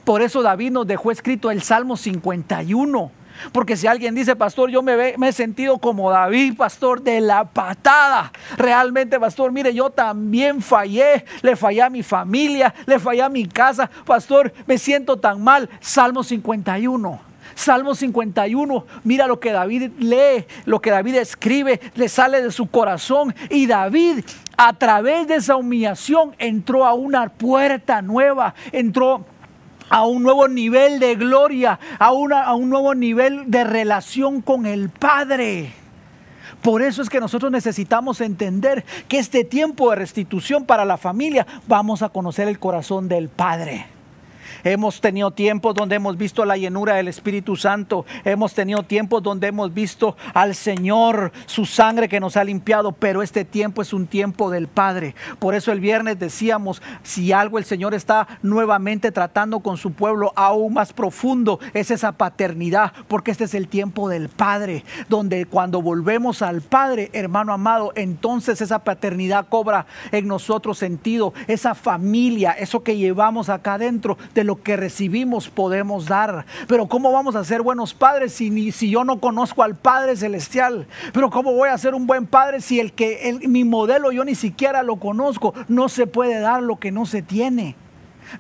[0.05, 4.83] Por eso David nos dejó escrito el Salmo 51 porque si alguien dice, pastor, yo
[4.83, 8.33] me, he sentido como David, pastor, de la patada.
[8.57, 11.25] Realmente, pastor, mire, yo también fallé.
[11.43, 13.91] Le fallé a mi familia, le fallé a mi casa.
[14.07, 15.69] Pastor, me siento tan mal.
[15.81, 17.33] Salmo 51.
[17.55, 22.67] Salmo 51, mira lo que David lee, lo que David escribe, le sale de su
[22.67, 23.35] corazón.
[23.51, 24.25] Y David,
[24.57, 29.27] a través de esa humillación, entró a una puerta nueva, entró
[29.93, 34.65] a un nuevo nivel de gloria, a, una, a un nuevo nivel de relación con
[34.65, 35.71] el Padre.
[36.63, 41.47] Por eso es que nosotros necesitamos entender que este tiempo de restitución para la familia
[41.69, 43.87] vamos a conocer el corazón del Padre.
[44.65, 48.07] Hemos tenido tiempos donde hemos visto la llenura del Espíritu Santo.
[48.25, 52.93] Hemos tenido tiempos donde hemos visto al Señor, su sangre que nos ha limpiado.
[52.93, 55.17] Pero este tiempo es un tiempo del Padre.
[55.39, 60.33] Por eso el viernes decíamos, si algo el Señor está nuevamente tratando con su pueblo
[60.37, 62.93] aún más profundo, es esa paternidad.
[63.09, 64.85] Porque este es el tiempo del Padre.
[65.09, 71.35] Donde cuando volvemos al Padre, hermano amado, entonces esa paternidad cobra en nosotros sentido.
[71.49, 76.47] Esa familia, eso que llevamos acá adentro de lo que recibimos podemos dar.
[76.67, 80.87] Pero ¿cómo vamos a ser buenos padres si, si yo no conozco al Padre Celestial?
[81.13, 84.35] Pero ¿cómo voy a ser un buen padre si el que mi modelo yo ni
[84.35, 85.55] siquiera lo conozco?
[85.69, 87.77] No se puede dar lo que no se tiene.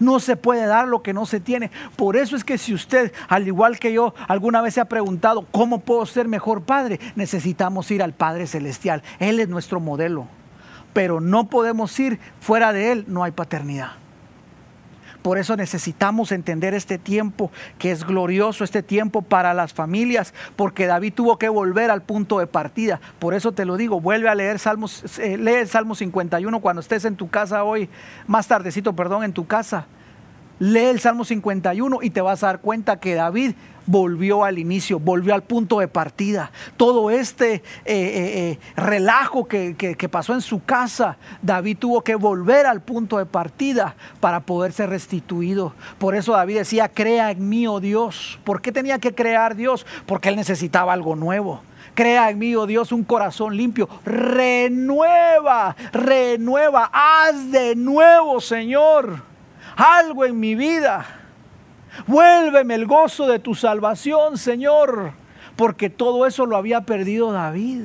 [0.00, 1.70] No se puede dar lo que no se tiene.
[1.96, 5.46] Por eso es que si usted, al igual que yo, alguna vez se ha preguntado,
[5.50, 7.00] ¿cómo puedo ser mejor padre?
[7.14, 9.02] Necesitamos ir al Padre Celestial.
[9.18, 10.26] Él es nuestro modelo.
[10.92, 14.01] Pero no podemos ir fuera de Él, no hay paternidad.
[15.22, 20.86] Por eso necesitamos entender este tiempo que es glorioso, este tiempo para las familias, porque
[20.86, 23.00] David tuvo que volver al punto de partida.
[23.18, 26.80] Por eso te lo digo, vuelve a leer Salmos, eh, lee el Salmo 51 cuando
[26.80, 27.88] estés en tu casa hoy,
[28.26, 29.86] más tardecito, perdón, en tu casa.
[30.58, 33.54] Lee el Salmo 51 y te vas a dar cuenta que David
[33.86, 36.50] volvió al inicio, volvió al punto de partida.
[36.76, 42.14] Todo este eh, eh, eh, relajo que, que, pasó en su casa, David tuvo que
[42.14, 45.74] volver al punto de partida para poder ser restituido.
[45.98, 48.38] Por eso David decía, crea en mí, oh Dios.
[48.44, 49.86] ¿Por qué tenía que crear Dios?
[50.06, 51.62] Porque él necesitaba algo nuevo.
[51.94, 53.88] Crea en mí, oh Dios, un corazón limpio.
[54.04, 59.31] Renueva, renueva, haz de nuevo, Señor,
[59.76, 61.22] algo en mi vida
[62.06, 65.12] Vuélveme el gozo de tu salvación, Señor,
[65.56, 67.82] porque todo eso lo había perdido David.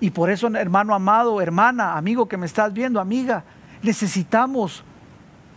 [0.00, 3.44] Y por eso, hermano amado, hermana, amigo que me estás viendo, amiga,
[3.82, 4.84] necesitamos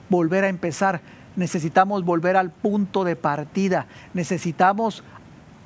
[0.08, 1.02] volver a empezar,
[1.36, 5.04] necesitamos volver al punto de partida, necesitamos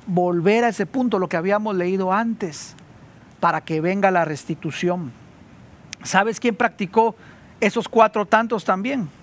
[0.06, 2.74] volver a ese punto, lo que habíamos leído antes,
[3.38, 5.12] para que venga la restitución.
[6.02, 7.14] ¿Sabes quién practicó
[7.60, 9.19] esos cuatro tantos también?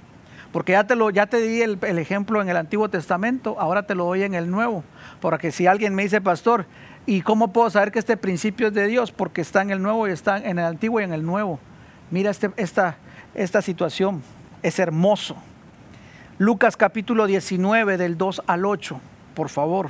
[0.52, 3.96] Porque ya te, lo, ya te di el, ejemplo en el Antiguo Testamento, ahora te
[3.96, 4.84] lo doy en el Nuevo.
[5.20, 6.66] Porque si alguien me dice, pastor,
[7.06, 9.12] ¿y cómo puedo saber que este principio es de Dios?
[9.12, 11.60] Porque está en el Nuevo y está en el Antiguo y en el Nuevo.
[12.12, 12.98] Mira este, esta,
[13.34, 14.24] esta situación,
[14.64, 15.36] es hermoso.
[16.38, 19.02] Lucas capítulo 19 del 2 al 8,
[19.34, 19.90] por favor.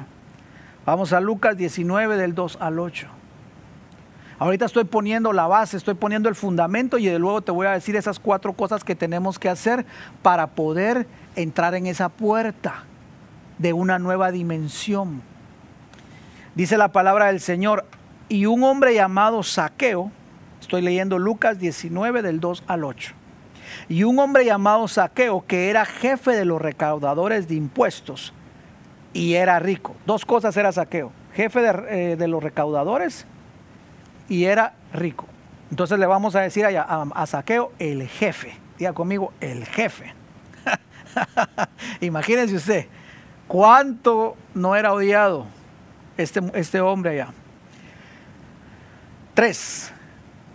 [0.85, 3.16] Vamos a Lucas 19 del 2 al 8.
[4.39, 7.71] Ahorita estoy poniendo la base, estoy poniendo el fundamento y de luego te voy a
[7.71, 9.83] decir esas cuatro cosas que tenemos que hacer
[10.21, 12.83] para poder entrar en esa puerta
[13.57, 15.23] de una nueva dimensión.
[16.53, 17.85] Dice la palabra del Señor,
[18.29, 20.11] y un hombre llamado Saqueo,
[20.61, 23.13] estoy leyendo Lucas 19 del 2 al 8,
[23.89, 28.33] y un hombre llamado Saqueo, que era jefe de los recaudadores de impuestos,
[29.13, 29.95] y era rico.
[30.05, 33.25] Dos cosas era Saqueo, jefe de, eh, los recaudadores
[34.29, 35.25] y era rico.
[35.69, 38.57] Entonces le vamos a decir a, a Saqueo el jefe.
[38.77, 40.13] Diga conmigo, el jefe.
[42.01, 42.85] Imagínense usted,
[43.47, 45.47] cuánto no era odiado
[46.17, 47.33] este, este hombre allá.
[49.33, 49.91] Tres,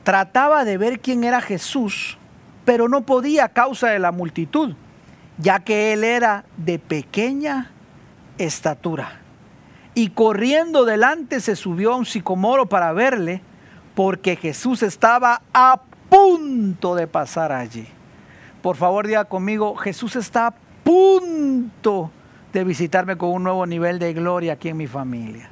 [0.03, 2.18] trataba de ver quién era Jesús,
[2.64, 4.75] pero no podía a causa de la multitud,
[5.39, 7.70] ya que él era de pequeña
[8.39, 9.20] estatura.
[9.95, 13.43] Y corriendo delante se subió a un sicomoro para verle,
[13.95, 17.86] porque Jesús estaba a punto de pasar allí.
[18.62, 22.11] Por favor, diga conmigo, Jesús está a punto
[22.53, 25.49] de visitarme con un nuevo nivel de gloria aquí en mi familia.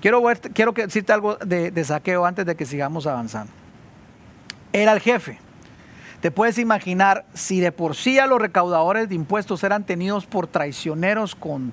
[0.00, 3.52] Quiero, quiero decirte algo de, de saqueo antes de que sigamos avanzando.
[4.72, 5.38] Era el jefe.
[6.20, 10.46] Te puedes imaginar si de por sí a los recaudadores de impuestos eran tenidos por
[10.46, 11.72] traicioneros con,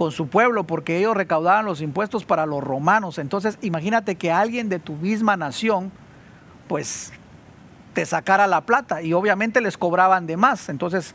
[0.00, 3.18] con su pueblo, porque ellos recaudaban los impuestos para los romanos.
[3.18, 5.92] Entonces, imagínate que alguien de tu misma nación,
[6.68, 7.12] pues
[7.92, 10.70] te sacara la plata y obviamente les cobraban de más.
[10.70, 11.14] Entonces,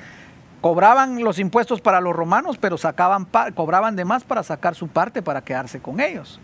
[0.61, 3.25] cobraban los impuestos para los romanos, pero sacaban
[3.55, 6.39] cobraban de más para sacar su parte para quedarse con ellos.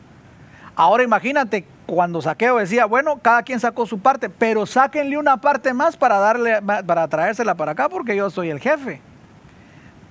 [0.75, 5.75] Ahora imagínate cuando Saqueo decía, bueno, cada quien sacó su parte, pero sáquenle una parte
[5.75, 8.99] más para darle para traérsela para acá porque yo soy el jefe.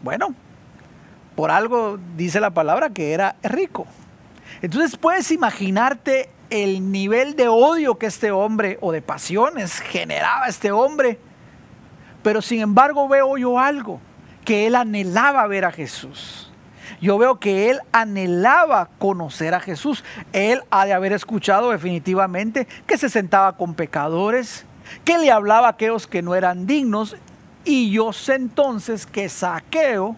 [0.05, 0.33] Bueno,
[1.41, 3.86] por algo dice la palabra que era rico.
[4.61, 10.70] Entonces puedes imaginarte el nivel de odio que este hombre o de pasiones generaba este
[10.70, 11.18] hombre.
[12.22, 14.03] Pero sin embargo veo yo algo,
[14.45, 16.53] que él anhelaba ver a Jesús.
[17.01, 20.05] Yo veo que él anhelaba conocer a Jesús.
[20.34, 24.66] Él ha de haber escuchado definitivamente que se sentaba con pecadores,
[25.07, 27.16] que le hablaba a aquellos que no eran dignos.
[27.64, 30.16] Y yo sé entonces que Saqueo,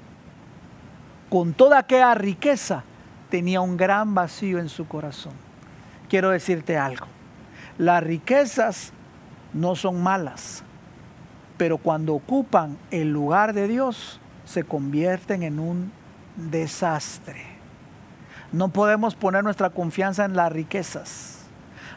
[1.33, 2.85] con toda aquella riqueza,
[3.31, 5.33] tenía un gran vacío en su corazón
[6.13, 7.07] quiero decirte algo.
[7.79, 8.93] Las riquezas
[9.55, 10.63] no son malas,
[11.57, 15.91] pero cuando ocupan el lugar de Dios, se convierten en un
[16.37, 17.47] desastre.
[18.53, 21.47] No podemos poner nuestra confianza en las riquezas.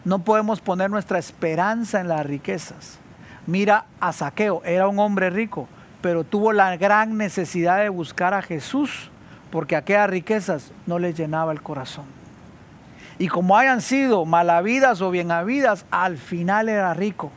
[0.06, 3.00] No podemos poner nuestra esperanza en las riquezas.
[3.48, 5.68] Mira a Saqueo, era un hombre rico,
[6.00, 9.12] pero tuvo la gran necesidad de buscar a Jesús
[9.56, 12.04] porque aquellas riquezas no le llenaba el corazón.
[13.18, 17.32] Y como hayan sido malavidas o bien habidas, al final era rico.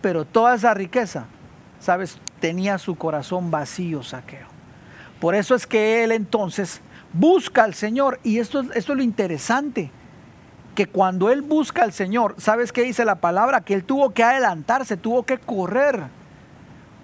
[0.00, 1.26] Pero toda esa riqueza,
[1.78, 2.18] ¿sabes?
[2.40, 4.46] Tenía su corazón vacío, saqueo.
[5.20, 6.80] Por eso es que él entonces
[7.12, 8.18] busca al Señor.
[8.22, 9.90] Y esto, esto es lo interesante.
[10.74, 13.60] Que cuando él busca al Señor, ¿sabes qué dice la palabra?
[13.60, 16.04] Que él tuvo que adelantarse, tuvo que correr.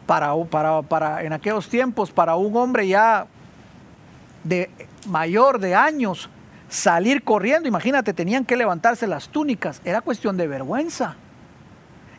[0.07, 3.27] Para, para, para en aquellos tiempos, para un hombre ya
[4.45, 4.71] de
[5.07, 6.31] mayor de años,
[6.69, 7.69] salir corriendo.
[7.69, 9.81] Imagínate, tenían que levantarse las túnicas.
[9.85, 11.17] Era cuestión de vergüenza.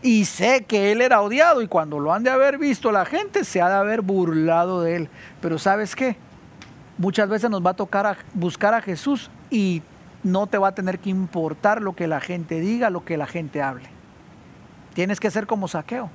[0.02, 3.46] Y sé que él era odiado y cuando lo han de haber visto la gente
[3.46, 5.10] se ha de haber burlado de él.
[5.42, 6.18] Pero sabes qué?
[6.98, 9.82] Muchas veces nos va a tocar buscar a Jesús y
[10.24, 13.28] no te va a tener que importar lo que la gente diga, lo que la
[13.28, 13.90] gente hable.
[14.94, 16.10] Tienes que ser como saqueo.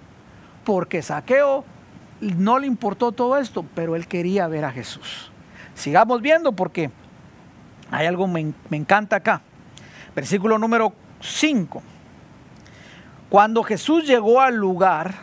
[0.64, 1.64] Porque saqueo
[2.20, 5.32] no le importó todo esto, pero él quería ver a Jesús.
[5.78, 6.90] Sigamos viendo porque
[7.90, 9.42] hay algo me, me encanta acá.
[10.14, 11.82] Versículo número 5.
[13.30, 15.14] Cuando Jesús llegó al lugar,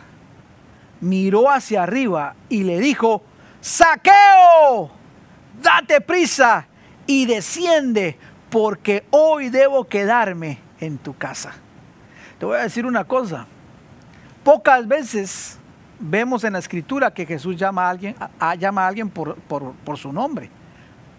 [1.02, 3.22] miró hacia arriba y le dijo,
[3.60, 4.92] saqueo,
[5.62, 6.68] date prisa
[7.06, 8.18] y desciende,
[8.50, 11.54] porque hoy debo quedarme en tu casa.
[12.40, 13.46] Te voy a decir una cosa,
[14.46, 15.60] pocas veces
[16.00, 18.16] vemos en la escritura que Jesús llama a alguien,
[18.60, 20.50] llama a alguien por, por su nombre.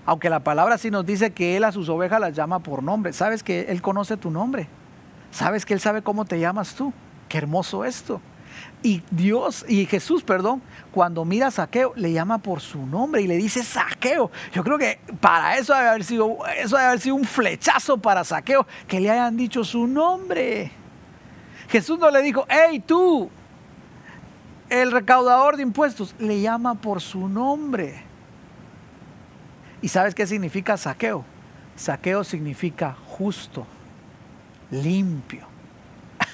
[0.06, 3.12] Aunque la palabra sí nos dice que Él a sus ovejas las llama por nombre.
[3.12, 4.68] Sabes que Él conoce tu nombre.
[5.32, 6.92] Sabes que Él sabe cómo te llamas tú.
[7.28, 8.20] Qué hermoso esto.
[8.82, 10.62] Y Dios, y Jesús, perdón,
[10.92, 14.30] cuando mira a Saqueo, le llama por su nombre y le dice Saqueo.
[14.52, 18.22] Yo creo que para eso debe haber sido, eso debe haber sido un flechazo para
[18.22, 20.70] Saqueo, que le hayan dicho su nombre.
[21.68, 23.28] Jesús no le dijo, hey tú,
[24.70, 28.02] el recaudador de impuestos, le llama por su nombre.
[29.82, 31.24] ¿Y sabes qué significa saqueo?
[31.76, 33.66] Saqueo significa justo,
[34.70, 35.46] limpio.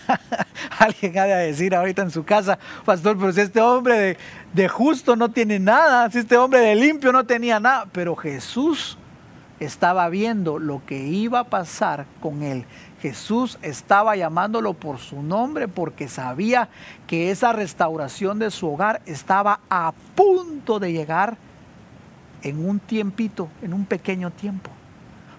[0.78, 4.18] Alguien ha de decir ahorita en su casa, pastor, pero si este hombre de,
[4.52, 8.96] de, justo no tiene nada, si este hombre de limpio no tenía nada, pero Jesús
[9.64, 12.64] estaba viendo lo que iba a pasar con él.
[13.00, 16.68] Jesús estaba llamándolo por su nombre porque sabía
[17.06, 21.36] que esa restauración de su hogar estaba a punto de llegar
[22.42, 24.70] en un tiempito, en un pequeño tiempo.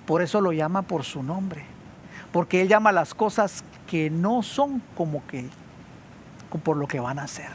[0.05, 1.65] Por eso lo llama por su nombre.
[2.31, 5.49] Porque Él llama las cosas que no son como que
[6.63, 7.49] por lo que van a ser.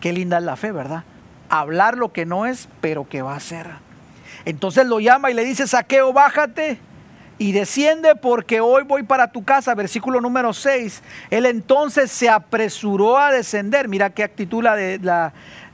[0.00, 1.04] Qué linda es la fe, ¿verdad?
[1.48, 3.70] Hablar lo que no es, pero que va a ser.
[4.44, 6.78] Entonces lo llama y le dice, saqueo, bájate
[7.42, 9.74] y desciende porque hoy voy para tu casa.
[9.74, 11.02] Versículo número 6.
[11.30, 13.88] Él entonces se apresuró a descender.
[13.88, 15.00] Mira qué actitud la de,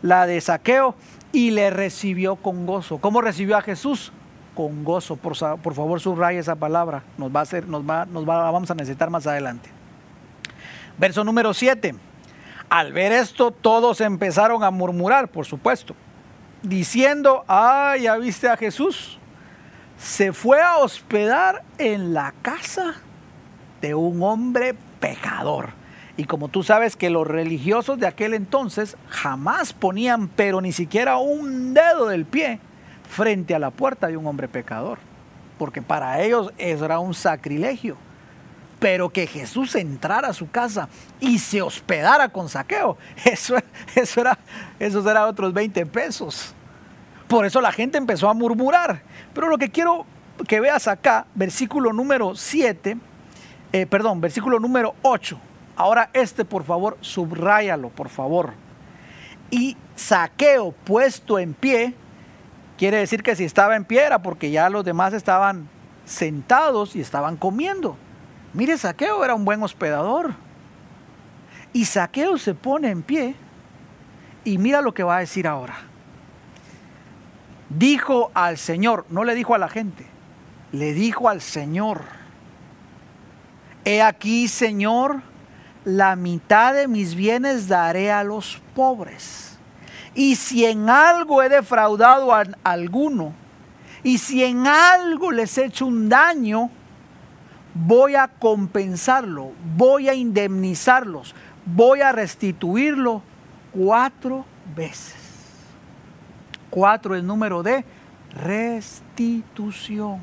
[0.00, 0.94] la, de saqueo
[1.30, 2.98] y le recibió con gozo.
[2.98, 4.12] ¿Cómo recibió a Jesús?
[4.54, 5.16] Con gozo.
[5.16, 7.02] Por, por favor, subraya esa palabra.
[7.18, 9.68] Nos va a hacer, nos va, nos va, vamos a necesitar más adelante.
[10.96, 11.94] Verso número 7.
[12.70, 15.94] Al ver esto, todos empezaron a murmurar, por supuesto,
[16.62, 19.18] diciendo, ah, ya viste a Jesús.
[19.98, 22.94] Se fue a hospedar en la casa
[23.80, 25.70] de un hombre pecador.
[26.16, 31.18] Y como tú sabes que los religiosos de aquel entonces jamás ponían, pero ni siquiera
[31.18, 32.58] un dedo del pie,
[33.08, 34.98] frente a la puerta de un hombre pecador.
[35.58, 37.96] Porque para ellos era un sacrilegio.
[38.78, 40.88] Pero que Jesús entrara a su casa
[41.20, 43.56] y se hospedara con saqueo, eso,
[43.94, 44.38] eso, era,
[44.78, 46.54] eso era otros 20 pesos.
[47.26, 49.02] Por eso la gente empezó a murmurar.
[49.34, 50.06] Pero lo que quiero
[50.46, 52.96] que veas acá, versículo número 7,
[53.72, 55.38] eh, perdón, versículo número 8
[55.78, 58.52] Ahora este, por favor, subráyalo, por favor.
[59.48, 61.94] Y saqueo puesto en pie,
[62.76, 65.68] quiere decir que si estaba en pie era porque ya los demás estaban
[66.04, 67.96] sentados y estaban comiendo.
[68.54, 70.34] Mire, saqueo era un buen hospedador.
[71.72, 73.34] Y saqueo se pone en pie
[74.44, 75.76] y mira lo que va a decir ahora.
[77.68, 80.06] Dijo al Señor, no le dijo a la gente,
[80.72, 82.02] le dijo al Señor,
[83.84, 85.20] he aquí, Señor,
[85.84, 89.58] la mitad de mis bienes daré a los pobres.
[90.14, 93.34] Y si en algo he defraudado a alguno,
[94.02, 96.70] y si en algo les he hecho un daño,
[97.74, 103.22] voy a compensarlo, voy a indemnizarlos, voy a restituirlo
[103.72, 104.44] cuatro
[104.74, 105.16] veces.
[106.70, 107.84] Cuatro es número de
[108.34, 110.20] restitución.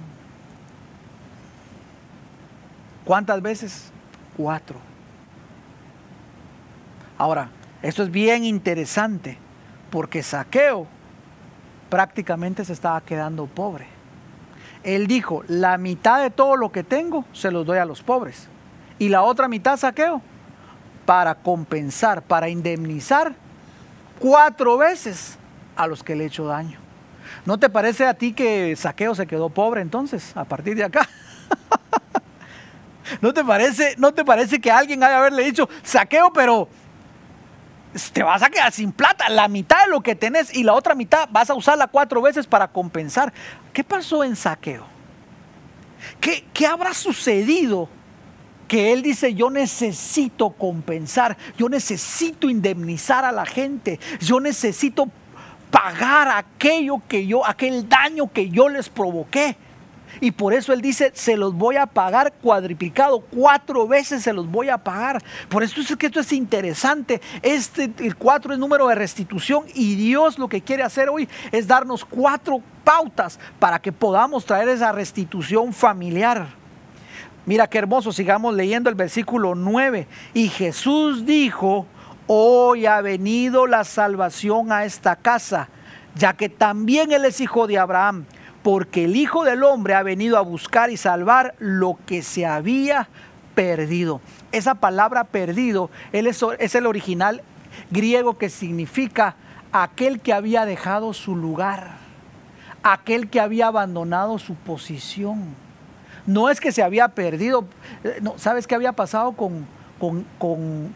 [3.03, 3.91] ¿Cuántas veces?
[4.35, 4.79] Cuatro.
[7.17, 7.49] Ahora,
[7.81, 9.37] esto es bien interesante
[9.89, 10.87] porque Saqueo
[11.89, 13.94] prácticamente se estaba quedando pobre.
[14.85, 18.47] Él dijo, la mitad de todo lo que tengo se los doy a los pobres.
[18.99, 20.21] Y la otra mitad saqueo
[21.05, 23.33] para compensar, para indemnizar
[24.19, 25.37] cuatro veces
[25.75, 26.79] a los que le he hecho daño.
[27.45, 31.09] ¿No te parece a ti que Saqueo se quedó pobre entonces, a partir de acá?
[33.21, 36.69] ¿No te parece, no te parece que alguien haya haberle dicho, Saqueo, pero
[38.11, 40.95] te vas a quedar sin plata, la mitad de lo que tenés y la otra
[40.95, 43.33] mitad vas a usarla cuatro veces para compensar.
[43.71, 44.85] ¿Qué pasó en saqueo?
[46.19, 47.89] ¿Qué, qué habrá sucedido?
[48.67, 55.07] Que él dice, yo necesito compensar, yo necesito indemnizar a la gente, yo necesito
[55.69, 59.55] pagar aquello que yo, aquel daño que yo les provoqué.
[60.21, 64.49] Y por eso Él dice, se los voy a pagar cuadriplicado, cuatro veces se los
[64.49, 65.21] voy a pagar.
[65.49, 67.21] Por eso es que esto es interesante.
[67.41, 71.67] Este, el cuatro es número de restitución y Dios lo que quiere hacer hoy es
[71.67, 76.47] darnos cuatro pautas para que podamos traer esa restitución familiar.
[77.45, 80.07] Mira qué hermoso, sigamos leyendo el versículo 9.
[80.33, 81.85] Y Jesús dijo,
[82.27, 85.69] hoy ha venido la salvación a esta casa,
[86.15, 88.25] ya que también Él es hijo de Abraham
[88.65, 93.09] porque el Hijo del Hombre ha venido a buscar y salvar lo que se había
[93.53, 94.21] perdido.
[94.51, 97.43] Esa palabra perdido es el original
[97.91, 99.35] griego que significa
[99.71, 101.97] aquel que había dejado su lugar,
[102.81, 105.53] aquel que había abandonado su posición.
[106.25, 107.65] No es que se había perdido,
[108.03, 109.67] eh, no, ¿sabes qué había pasado con,
[109.99, 110.25] con,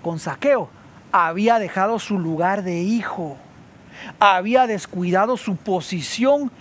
[0.02, 0.70] con Saqueo?
[1.12, 3.38] Había dejado su lugar de hijo,
[4.20, 6.52] había descuidado su posición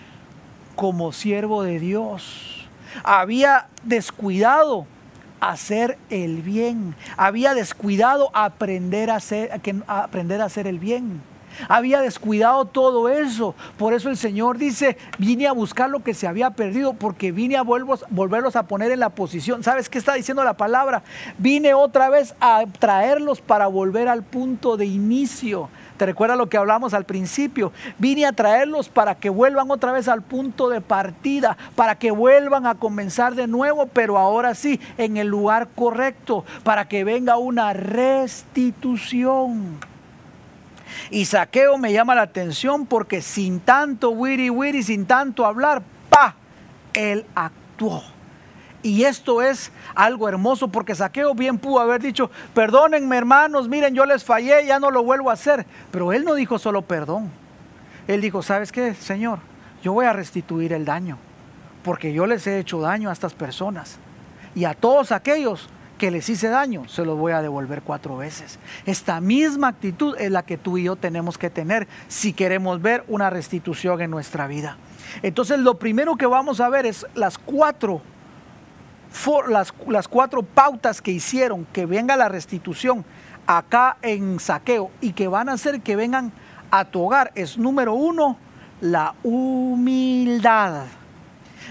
[0.79, 2.65] como siervo de Dios.
[3.03, 4.87] Había descuidado
[5.41, 6.95] hacer el bien.
[7.17, 9.51] Había descuidado aprender a hacer,
[9.87, 11.21] aprender a hacer el bien.
[11.67, 13.55] Había descuidado todo eso.
[13.77, 17.57] Por eso el Señor dice, vine a buscar lo que se había perdido, porque vine
[17.57, 19.65] a volverlos a poner en la posición.
[19.65, 21.03] ¿Sabes qué está diciendo la palabra?
[21.37, 25.69] Vine otra vez a traerlos para volver al punto de inicio
[25.99, 27.73] ¿Te recuerdas lo que hablamos al principio?
[27.97, 32.65] Vine a traerlos para que vuelvan otra vez al punto de partida, para que vuelvan
[32.65, 37.73] a comenzar de nuevo, pero ahora sí, en el lugar correcto, para que venga una
[37.73, 39.77] restitución.
[41.11, 46.33] Y saqueo me llama la atención porque sin tanto wiri wiri, sin tanto hablar, pa,
[46.93, 48.01] él actuó.
[48.81, 54.05] Y esto es algo hermoso porque Saqueo bien pudo haber dicho, perdónenme hermanos, miren, yo
[54.05, 55.65] les fallé, ya no lo vuelvo a hacer.
[55.91, 57.29] Pero él no dijo solo perdón.
[58.07, 59.39] Él dijo, ¿sabes qué, Señor?
[59.83, 61.17] Yo voy a restituir el daño,
[61.83, 63.97] porque yo les he hecho daño a estas personas.
[64.55, 68.57] Y a todos aquellos que les hice daño, se los voy a devolver cuatro veces.
[68.85, 73.03] Esta misma actitud es la que tú y yo tenemos que tener si queremos ver
[73.09, 74.77] una restitución en nuestra vida.
[75.21, 78.01] Entonces lo primero que vamos a ver es las cuatro
[79.47, 83.05] las, las cuatro pautas que hicieron que venga la restitución
[83.47, 86.31] acá en saqueo y que van a hacer que vengan
[86.71, 88.37] a tu hogar es número uno,
[88.81, 90.85] la humildad.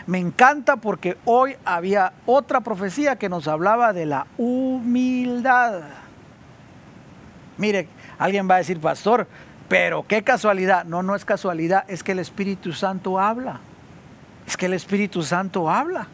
[0.07, 5.83] Me encanta porque hoy había otra profecía que nos hablaba de la humildad.
[7.59, 9.29] Mire, alguien va a decir, pastor,
[9.69, 10.85] pero qué casualidad.
[10.85, 13.61] No, no es casualidad, es que el Espíritu Santo habla.
[14.47, 16.09] Es que el Espíritu Santo habla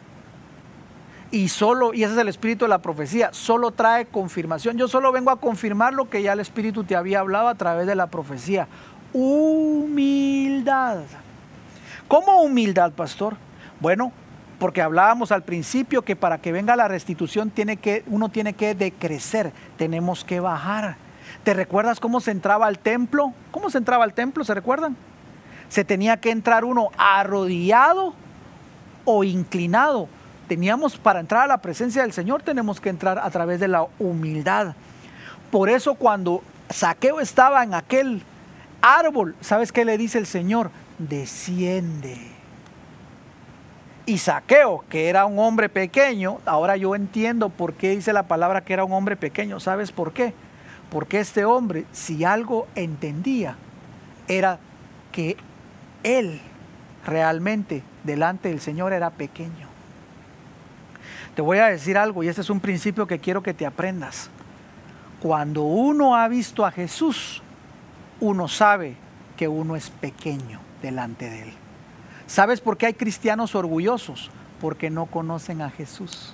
[1.31, 4.77] y solo, y ese es el espíritu de la profecía, solo trae confirmación.
[4.77, 7.87] Yo solo vengo a confirmar lo que ya el espíritu te había hablado a través
[7.87, 8.67] de la profecía.
[9.13, 10.99] Humildad.
[12.07, 13.35] ¿Cómo humildad, pastor?
[13.79, 14.11] Bueno,
[14.59, 18.75] porque hablábamos al principio que para que venga la restitución tiene que, uno tiene que
[18.75, 20.97] decrecer, tenemos que bajar.
[21.43, 23.33] ¿Te recuerdas cómo se entraba al templo?
[23.51, 24.43] ¿Cómo se entraba al templo?
[24.43, 24.95] ¿Se recuerdan?
[25.69, 28.13] Se tenía que entrar uno arrodillado
[29.03, 30.07] o inclinado
[30.47, 33.85] teníamos para entrar a la presencia del Señor, tenemos que entrar a través de la
[33.99, 34.75] humildad.
[35.51, 38.21] Por eso cuando Saqueo estaba en aquel
[38.81, 40.71] árbol, ¿sabes qué le dice el Señor?
[40.97, 42.17] Desciende.
[44.05, 48.61] Y Saqueo, que era un hombre pequeño, ahora yo entiendo por qué dice la palabra
[48.61, 49.59] que era un hombre pequeño.
[49.59, 50.33] ¿Sabes por qué?
[50.91, 53.55] Porque este hombre, si algo entendía,
[54.27, 54.59] era
[55.11, 55.37] que
[56.03, 56.39] él
[57.05, 59.64] realmente delante del Señor era pequeño.
[61.35, 64.29] Te voy a decir algo y este es un principio que quiero que te aprendas.
[65.21, 67.41] Cuando uno ha visto a Jesús,
[68.21, 68.95] uno sabe
[69.35, 71.53] que uno es pequeño delante de Él.
[72.25, 74.31] ¿Sabes por qué hay cristianos orgullosos?
[74.61, 76.33] Porque no conocen a Jesús.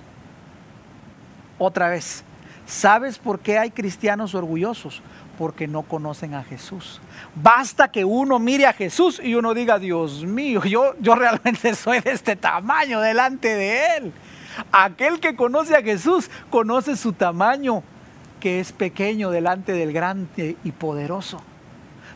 [1.57, 2.23] Otra vez,
[2.65, 5.01] ¿sabes por qué hay cristianos orgullosos?
[5.37, 7.01] Porque no conocen a Jesús.
[7.35, 11.99] Basta que uno mire a Jesús y uno diga, Dios mío, yo, yo realmente soy
[12.01, 14.13] de este tamaño delante de Él.
[14.71, 17.83] Aquel que conoce a Jesús conoce su tamaño,
[18.39, 21.41] que es pequeño delante del grande y poderoso.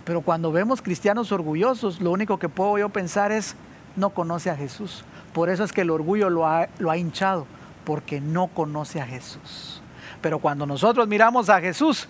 [0.04, 3.56] Pero cuando vemos cristianos orgullosos, lo único que puedo yo pensar es,
[3.96, 5.04] no conoce a Jesús.
[5.34, 7.48] Por eso es que el orgullo lo ha, lo ha hinchado,
[7.84, 9.82] porque no conoce a Jesús.
[10.22, 12.08] Pero cuando nosotros miramos a Jesús,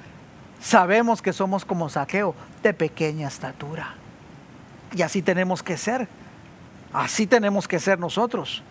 [0.59, 3.95] sabemos que somos como saqueo, de pequeña estatura.
[4.95, 6.07] Y así tenemos que ser.
[6.93, 8.63] Así tenemos que ser nosotros.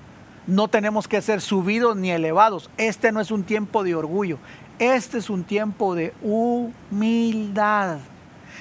[0.46, 2.70] No tenemos que ser subidos ni elevados.
[2.76, 4.38] Este no es un tiempo de orgullo.
[4.78, 7.98] Este es un tiempo de humildad.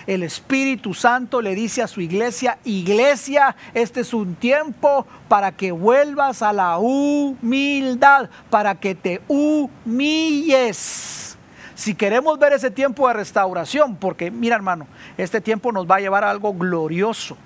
[0.07, 5.71] El Espíritu Santo le dice a su iglesia, iglesia, este es un tiempo para que
[5.71, 11.37] vuelvas a la humildad, para que te humilles.
[11.75, 16.01] Si queremos ver ese tiempo de restauración, porque mira hermano, este tiempo nos va a
[16.01, 17.37] llevar a algo glorioso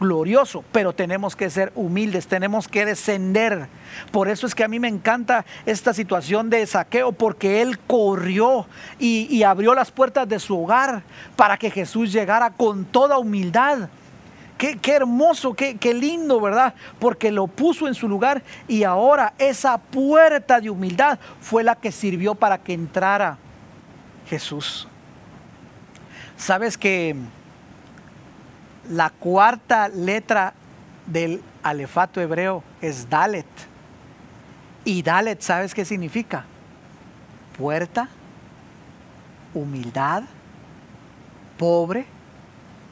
[0.00, 3.68] glorioso, pero tenemos que ser humildes, tenemos que descender.
[4.10, 8.66] Por eso es que a mí me encanta esta situación de saqueo, porque él corrió
[8.98, 11.02] y, abrió las puertas de su hogar
[11.36, 13.88] para que Jesús llegara con toda humildad.
[14.58, 16.72] Qué, hermoso, qué, qué, lindo, ¿verdad?
[16.98, 21.92] Porque lo puso en su lugar y ahora esa puerta de humildad fue la que
[21.92, 23.36] sirvió para que entrara
[24.26, 24.88] Jesús.
[26.38, 27.16] Sabes que
[28.88, 30.54] la cuarta letra
[31.06, 33.46] del alefato hebreo es Dalet.
[34.84, 36.44] Y Dalet, ¿sabes qué significa?
[37.58, 38.08] Puerta,
[39.54, 40.24] humildad,
[41.58, 42.06] pobre,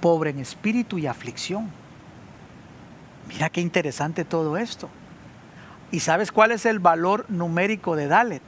[0.00, 1.70] pobre en espíritu y aflicción.
[3.28, 4.88] Mira qué interesante todo esto.
[5.90, 8.42] ¿Y sabes cuál es el valor numérico de Dalet?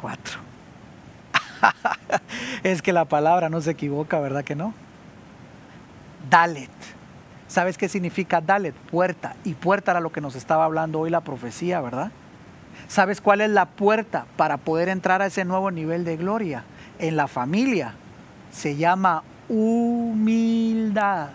[0.00, 0.38] Cuatro.
[2.62, 4.74] es que la palabra no se equivoca, ¿verdad que no?
[6.28, 6.70] Dalet.
[7.46, 8.74] ¿Sabes qué significa Dalet?
[8.74, 9.36] Puerta.
[9.44, 12.10] Y puerta era lo que nos estaba hablando hoy la profecía, ¿verdad?
[12.88, 16.64] ¿Sabes cuál es la puerta para poder entrar a ese nuevo nivel de gloria?
[16.98, 17.94] En la familia
[18.52, 21.28] se llama humildad.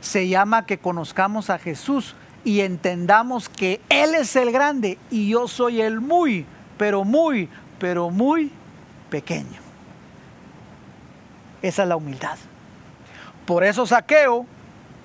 [0.00, 2.14] Se llama que conozcamos a Jesús
[2.44, 8.10] y entendamos que Él es el grande y yo soy el muy, pero muy, pero
[8.10, 8.50] muy
[9.10, 9.60] pequeño.
[11.62, 12.38] Esa es la humildad.
[13.48, 14.44] Por eso Saqueo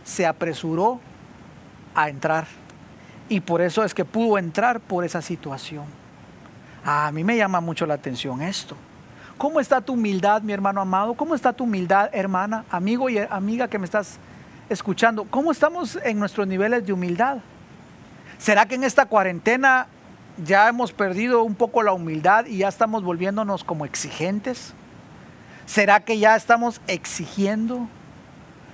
[0.04, 1.00] se apresuró
[1.96, 2.46] a entrar.
[3.30, 5.86] Y por eso es que pudo entrar por esa situación.
[6.84, 8.76] A mí me llama mucho la atención esto.
[9.38, 11.14] ¿Cómo está tu humildad, mi hermano amado?
[11.14, 14.18] ¿Cómo está tu humildad, hermana, amigo y amiga que me estás
[14.68, 15.24] escuchando?
[15.30, 17.38] ¿Cómo estamos en nuestros niveles de humildad?
[18.40, 19.88] ¿Será que en esta cuarentena
[20.44, 24.74] ya hemos perdido un poco la humildad y ya estamos volviéndonos como exigentes?
[25.66, 27.88] ¿Será que ya estamos exigiendo?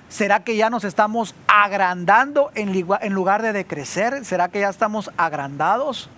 [0.10, 4.26] ¿Será que ya nos estamos agrandando en lugar de decrecer?
[4.26, 6.10] ¿Será que ya estamos agrandados?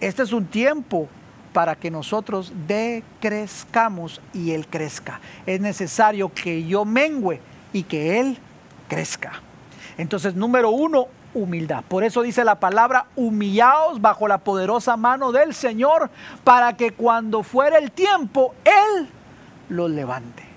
[0.00, 1.08] Este es un tiempo
[1.54, 5.20] para que nosotros decrezcamos y Él crezca.
[5.46, 7.40] Es necesario que yo mengüe
[7.72, 8.38] y que Él
[8.88, 9.32] crezca.
[9.96, 11.84] Entonces, número uno, humildad.
[11.88, 16.10] Por eso dice la palabra, humillaos bajo la poderosa mano del Señor,
[16.44, 19.08] para que cuando fuera el tiempo, Él
[19.70, 20.51] los levante.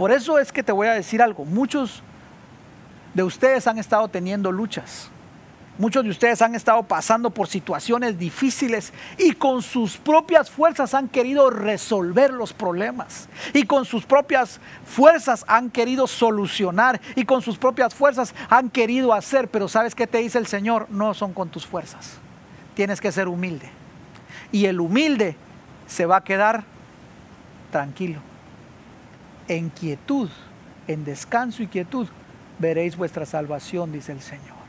[0.00, 1.44] Por eso es que te voy a decir algo.
[1.44, 2.02] Muchos
[3.12, 5.10] de ustedes han estado teniendo luchas.
[5.76, 11.06] Muchos de ustedes han estado pasando por situaciones difíciles y con sus propias fuerzas han
[11.06, 13.28] querido resolver los problemas.
[13.52, 16.98] Y con sus propias fuerzas han querido solucionar.
[17.14, 19.48] Y con sus propias fuerzas han querido hacer.
[19.48, 20.86] Pero ¿sabes qué te dice el Señor?
[20.88, 22.12] No son con tus fuerzas.
[22.72, 23.68] Tienes que ser humilde.
[24.50, 25.36] Y el humilde
[25.86, 26.64] se va a quedar
[27.70, 28.29] tranquilo
[29.50, 30.30] en quietud,
[30.86, 32.06] en descanso y quietud,
[32.60, 34.60] veréis vuestra salvación, dice el Señor.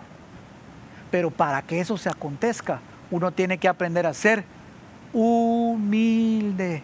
[1.12, 2.80] Pero para que eso se acontezca,
[3.12, 4.44] uno tiene que aprender a ser
[5.14, 6.82] humilde.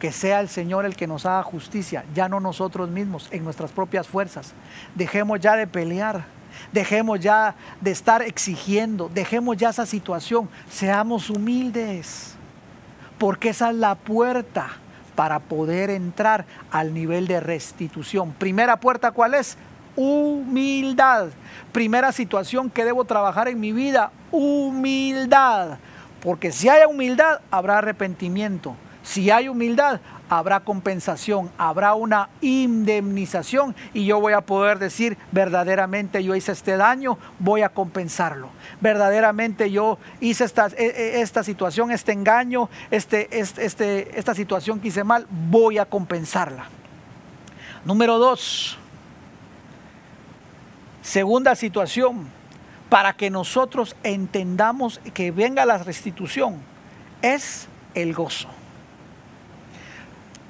[0.00, 3.70] Que sea el Señor el que nos haga justicia, ya no nosotros mismos, en nuestras
[3.70, 4.52] propias fuerzas.
[4.96, 6.24] Dejemos ya de pelear,
[6.72, 12.34] dejemos ya de estar exigiendo, dejemos ya esa situación, seamos humildes,
[13.18, 14.70] porque esa es la puerta
[15.20, 18.32] para poder entrar al nivel de restitución.
[18.32, 19.58] Primera puerta, ¿cuál es?
[19.94, 21.26] Humildad.
[21.72, 25.76] Primera situación que debo trabajar en mi vida, humildad.
[26.22, 28.74] Porque si hay humildad, habrá arrepentimiento.
[29.02, 36.22] Si hay humildad, habrá compensación, habrá una indemnización y yo voy a poder decir, verdaderamente
[36.22, 38.50] yo hice este daño, voy a compensarlo.
[38.80, 44.88] Verdaderamente yo hice esta, e, e, esta situación, este engaño, este, este, esta situación que
[44.88, 46.66] hice mal, voy a compensarla.
[47.84, 48.78] Número dos,
[51.02, 52.28] segunda situación,
[52.88, 56.58] para que nosotros entendamos que venga la restitución,
[57.22, 58.48] es el gozo.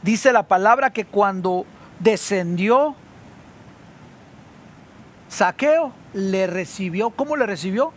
[0.03, 1.67] Dice la palabra que cuando
[1.99, 2.95] descendió
[5.29, 7.93] Saqueo, le recibió, ¿cómo le recibió?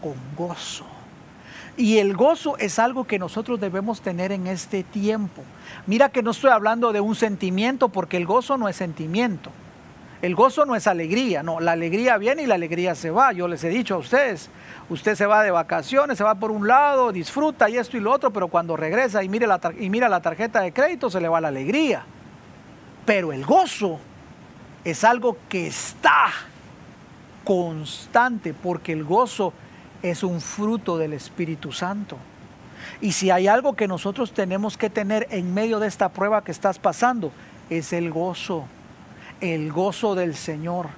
[0.00, 0.86] Con gozo.
[1.76, 5.42] Y el gozo es algo que nosotros debemos tener en este tiempo.
[5.86, 9.50] Mira que no estoy hablando de un sentimiento, porque el gozo no es sentimiento.
[10.22, 13.32] El gozo no es alegría, no, la alegría viene y la alegría se va.
[13.32, 14.48] Yo les he dicho a ustedes,
[14.88, 18.12] usted se va de vacaciones, se va por un lado, disfruta y esto y lo
[18.12, 21.28] otro, pero cuando regresa y, mire la, y mira la tarjeta de crédito se le
[21.28, 22.04] va la alegría.
[23.04, 24.00] Pero el gozo
[24.84, 26.30] es algo que está
[27.44, 29.52] constante, porque el gozo
[30.02, 32.16] es un fruto del Espíritu Santo.
[33.00, 36.52] Y si hay algo que nosotros tenemos que tener en medio de esta prueba que
[36.52, 37.32] estás pasando,
[37.68, 38.66] es el gozo,
[39.40, 40.88] el gozo del Señor.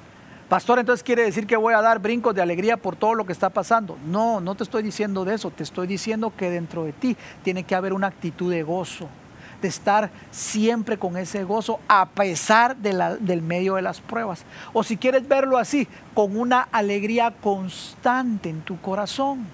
[0.49, 3.32] Pastor, entonces quiere decir que voy a dar brincos de alegría por todo lo que
[3.32, 3.99] está pasando.
[4.07, 7.64] No, no te estoy diciendo de eso, te estoy diciendo que dentro de ti tiene
[7.64, 9.09] que haber una actitud de gozo,
[9.61, 14.45] de estar siempre con ese gozo a pesar del medio de las pruebas.
[14.72, 19.47] O si quieres verlo así, con una alegría constante en tu corazón.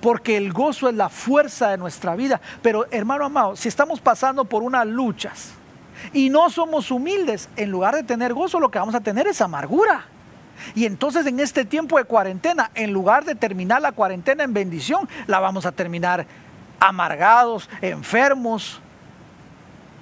[0.00, 2.40] Porque el gozo es la fuerza de nuestra vida.
[2.62, 5.52] Pero hermano amado, si estamos pasando por unas luchas,
[6.12, 9.40] y no somos humildes, en lugar de tener gozo, lo que vamos a tener es
[9.40, 10.06] amargura.
[10.74, 15.08] Y entonces en este tiempo de cuarentena, en lugar de terminar la cuarentena en bendición,
[15.26, 16.26] la vamos a terminar
[16.78, 18.80] amargados, enfermos,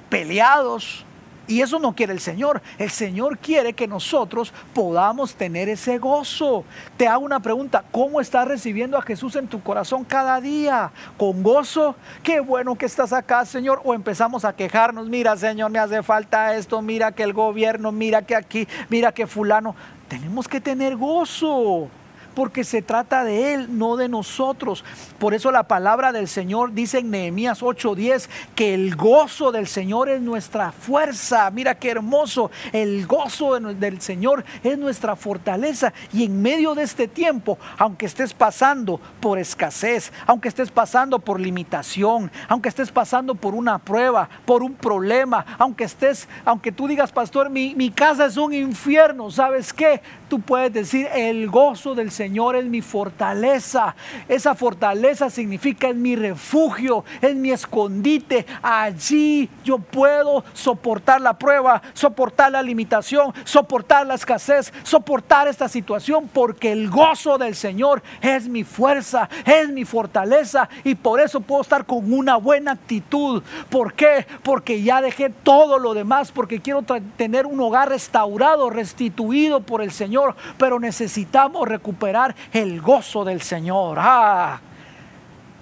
[0.09, 1.05] peleados,
[1.47, 2.62] y eso no quiere el Señor.
[2.78, 6.64] El Señor quiere que nosotros podamos tener ese gozo.
[6.97, 10.93] Te hago una pregunta, ¿cómo estás recibiendo a Jesús en tu corazón cada día?
[11.16, 11.95] ¿Con gozo?
[12.22, 13.80] Qué bueno que estás acá, Señor.
[13.84, 18.22] O empezamos a quejarnos, mira, Señor, me hace falta esto, mira que el gobierno, mira
[18.22, 19.74] que aquí, mira que fulano.
[20.09, 21.88] Tenemos que tener gozo.
[22.35, 24.85] Porque se trata de Él, no de nosotros.
[25.18, 30.09] Por eso la palabra del Señor dice en Nehemías 8:10 que el gozo del Señor
[30.09, 31.51] es nuestra fuerza.
[31.51, 35.93] Mira qué hermoso, el gozo del Señor es nuestra fortaleza.
[36.12, 41.41] Y en medio de este tiempo, aunque estés pasando por escasez, aunque estés pasando por
[41.41, 47.12] limitación, aunque estés pasando por una prueba, por un problema, aunque estés, aunque tú digas,
[47.12, 50.01] pastor, mi, mi casa es un infierno, ¿sabes qué?
[50.28, 53.94] Tú puedes decir, el gozo del Señor es mi fortaleza.
[54.28, 58.46] Esa fortaleza significa es mi refugio, es mi escondite.
[58.62, 66.28] Allí yo puedo soportar la prueba, soportar la limitación, soportar la escasez, soportar esta situación,
[66.32, 71.62] porque el gozo del Señor es mi fuerza, es mi fortaleza y por eso puedo
[71.62, 73.42] estar con una buena actitud.
[73.68, 74.26] ¿Por qué?
[74.42, 76.82] Porque ya dejé todo lo demás, porque quiero
[77.16, 82.09] tener un hogar restaurado, restituido por el Señor pero necesitamos recuperar
[82.52, 83.98] el gozo del Señor.
[84.00, 84.61] Ah,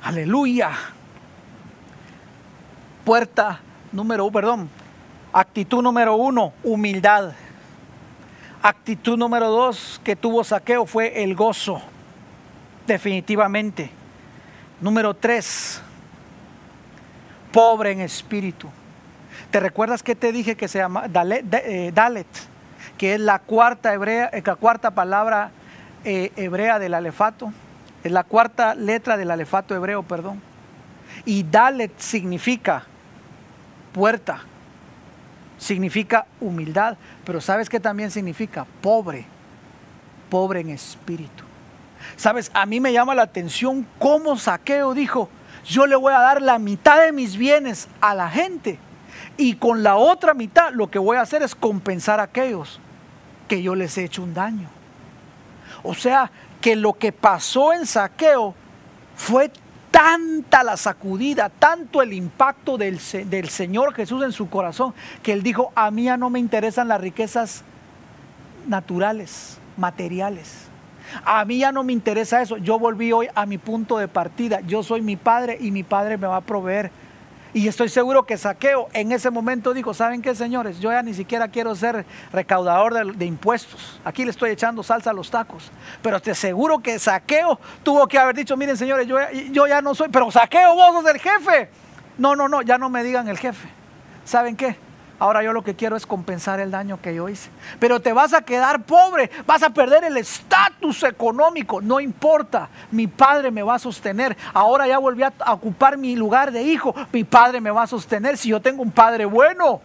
[0.03, 0.71] aleluya.
[3.05, 3.61] Puerta
[3.93, 4.69] número, perdón,
[5.33, 7.33] actitud número uno, humildad.
[8.63, 11.81] Actitud número dos que tuvo saqueo fue el gozo,
[12.87, 13.91] definitivamente.
[14.81, 15.81] Número tres,
[17.53, 18.69] pobre en espíritu.
[19.51, 22.27] ¿Te recuerdas que te dije que se llama eh, Dalet?
[22.99, 25.53] que es la cuarta, hebrea, eh, la cuarta palabra
[26.05, 27.53] eh, hebrea del alefato,
[28.05, 30.41] es la cuarta letra del alefato hebreo, perdón.
[31.25, 32.85] Y Dalet significa
[33.93, 34.41] puerta,
[35.59, 38.67] significa humildad, pero ¿sabes qué también significa?
[38.81, 39.25] Pobre,
[40.31, 41.45] pobre en espíritu.
[42.17, 42.51] ¿Sabes?
[42.55, 45.29] A mí me llama la atención cómo Saqueo dijo,
[45.65, 48.79] yo le voy a dar la mitad de mis bienes a la gente
[49.37, 52.81] y con la otra mitad lo que voy a hacer es compensar a aquellos
[53.49, 54.69] que yo les he hecho un daño.
[55.83, 58.55] O sea, que lo que pasó en saqueo
[59.17, 59.51] fue
[59.91, 65.43] tanta la sacudida, tanto el impacto del, del, Señor Jesús en su corazón, que él
[65.43, 67.65] dijo, a mí ya no me interesan las riquezas
[68.67, 70.69] naturales, materiales.
[71.25, 72.59] A mí ya no me interesa eso.
[72.59, 74.61] Yo volví hoy a mi punto de partida.
[74.61, 76.91] Yo soy mi padre y mi padre me va a proveer
[77.55, 80.81] y estoy seguro que Saqueo en ese momento dijo, ¿saben qué, señores?
[80.81, 84.01] Yo ya ni siquiera quiero ser recaudador de, impuestos.
[84.05, 85.71] Aquí le estoy echando salsa a los tacos.
[86.03, 89.17] Pero te aseguro que Saqueo tuvo que haber dicho, miren, señores, yo,
[89.51, 91.71] yo ya no soy, pero Saqueo, vos sos el jefe.
[92.19, 93.69] No, no, no, ya no me digan el jefe.
[94.25, 94.77] ¿Saben qué?
[95.21, 97.51] Ahora yo lo que quiero es compensar el daño que yo hice.
[97.81, 101.81] Pero te vas a quedar pobre, vas a perder el estatus económico.
[101.81, 104.37] No importa, mi padre me va a sostener.
[104.55, 106.95] Ahora ya volví a ocupar mi lugar de hijo.
[107.13, 109.81] Mi padre me va a sostener si yo tengo un padre bueno.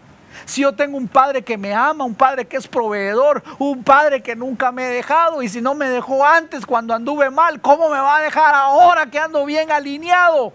[0.46, 4.22] Si yo tengo un padre que me ama, un padre que es proveedor, un padre
[4.22, 7.90] que nunca me ha dejado y si no me dejó antes cuando anduve mal, ¿cómo
[7.90, 10.52] me va a dejar ahora que ando bien alineado?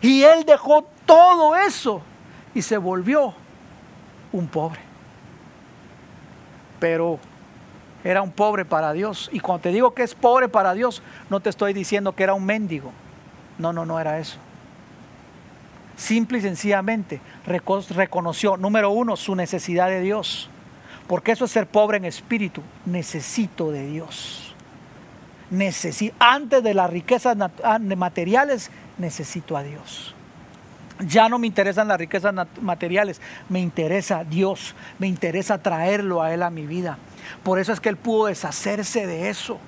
[0.00, 2.00] Y él dejó todo eso
[2.54, 3.34] y se volvió
[4.32, 4.80] un pobre.
[6.80, 7.18] Pero
[8.04, 9.28] era un pobre para Dios.
[9.32, 12.34] Y cuando te digo que es pobre para Dios, no te estoy diciendo que era
[12.34, 12.92] un mendigo.
[13.58, 14.38] No, no, no era eso.
[15.96, 20.48] Simple y sencillamente reconoció, número uno, su necesidad de Dios.
[21.08, 22.62] Porque eso es ser pobre en espíritu.
[22.86, 24.54] Necesito de Dios.
[25.50, 27.36] Necesito, antes de las riquezas
[27.96, 30.14] materiales, necesito a Dios.
[31.06, 36.42] Ya no me interesan las riquezas materiales, me interesa Dios, me interesa traerlo a Él
[36.42, 36.98] a mi vida.
[37.42, 39.58] Por eso es que Él pudo deshacerse de eso.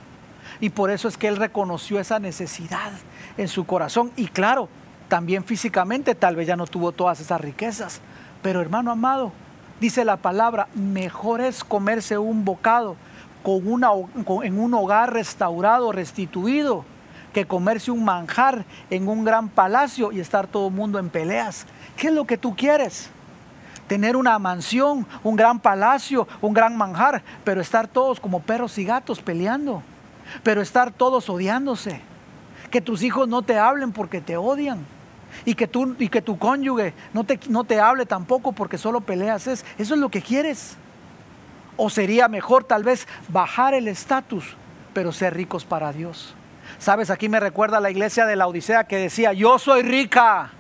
[0.61, 2.93] Y por eso es que Él reconoció esa necesidad
[3.37, 4.11] en su corazón.
[4.16, 4.68] Y claro,
[5.09, 8.00] también físicamente tal vez ya no tuvo todas esas riquezas.
[8.42, 9.33] Pero hermano amado,
[9.80, 12.96] dice la palabra, mejor es comerse un bocado
[13.42, 13.91] con una,
[14.42, 16.84] en un hogar restaurado, restituido,
[17.33, 21.67] que comerse un manjar en un gran palacio y estar todo el mundo en peleas.
[21.97, 23.11] ¿Qué es lo que tú quieres?
[23.87, 28.85] Tener una mansión, un gran palacio, un gran manjar, pero estar todos como perros y
[28.85, 29.83] gatos peleando,
[30.43, 32.01] pero estar todos odiándose.
[32.71, 34.87] Que tus hijos no te hablen porque te odian.
[35.45, 39.01] Y que, tú, y que tu cónyuge no te, no te hable tampoco porque solo
[39.01, 39.47] peleas.
[39.47, 40.77] Es, eso es lo que quieres.
[41.77, 44.57] O sería mejor tal vez bajar el estatus,
[44.93, 46.35] pero ser ricos para Dios.
[46.81, 50.51] Sabes, aquí me recuerda la iglesia de la Odisea que decía, yo soy rica,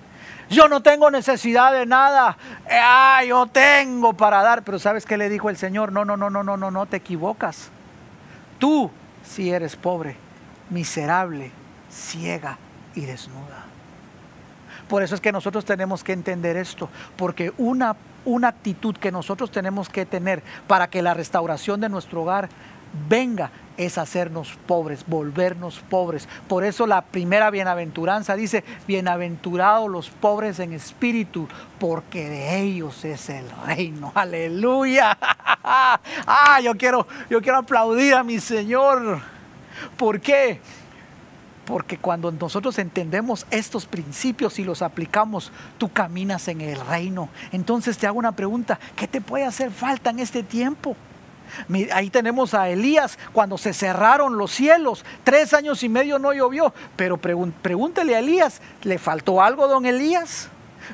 [0.50, 2.36] yo no tengo necesidad de nada,
[2.70, 4.62] ah, yo tengo para dar.
[4.62, 5.92] Pero ¿sabes qué le dijo el Señor?
[5.92, 7.70] No, no, no, no, no, no, no te equivocas.
[8.58, 8.90] Tú
[9.24, 10.14] si eres pobre,
[10.68, 11.52] miserable,
[11.90, 12.58] ciega
[12.94, 13.64] y desnuda.
[14.90, 19.50] Por eso es que nosotros tenemos que entender esto, porque una, una actitud que nosotros
[19.50, 22.50] tenemos que tener para que la restauración de nuestro hogar
[23.08, 26.28] venga es hacernos pobres, volvernos pobres.
[26.48, 31.48] Por eso la primera bienaventuranza dice, bienaventurados los pobres en espíritu,
[31.78, 34.12] porque de ellos es el reino.
[34.16, 35.16] Aleluya.
[35.20, 39.20] ah, yo quiero, yo quiero aplaudir a mi Señor.
[39.96, 40.60] ¿Por qué?
[41.64, 47.28] Porque cuando nosotros entendemos estos principios y los aplicamos, tú caminas en el reino.
[47.52, 50.96] Entonces te hago una pregunta, ¿qué te puede hacer falta en este tiempo?
[51.92, 55.04] Ahí tenemos a Elías cuando se cerraron los cielos.
[55.24, 56.72] Tres años y medio no llovió.
[56.96, 60.48] Pero pregúntele a Elías, ¿le faltó algo, don Elías?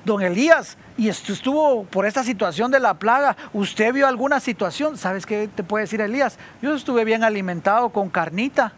[0.05, 4.97] Don Elías, y estuvo por esta situación de la plaga, ¿usted vio alguna situación?
[4.99, 6.39] ¿Sabes qué te puede decir Elías?
[6.61, 8.73] Yo estuve bien alimentado con carnita,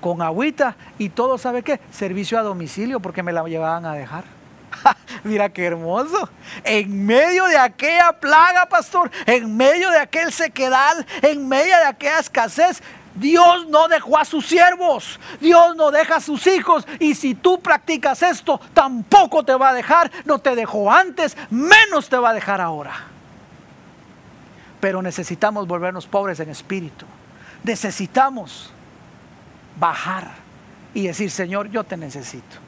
[0.00, 1.80] con agüita y todo, ¿sabe qué?
[1.90, 4.35] Servicio a domicilio porque me la llevaban a dejar.
[5.24, 6.28] Mira qué hermoso.
[6.64, 12.18] En medio de aquella plaga, pastor, en medio de aquel sequedal, en medio de aquella
[12.18, 12.82] escasez,
[13.14, 16.86] Dios no dejó a sus siervos, Dios no deja a sus hijos.
[16.98, 20.10] Y si tú practicas esto, tampoco te va a dejar.
[20.24, 22.94] No te dejó antes, menos te va a dejar ahora.
[24.80, 27.06] Pero necesitamos volvernos pobres en espíritu.
[27.64, 28.70] Necesitamos
[29.78, 30.30] bajar
[30.92, 32.65] y decir, Señor, yo te necesito.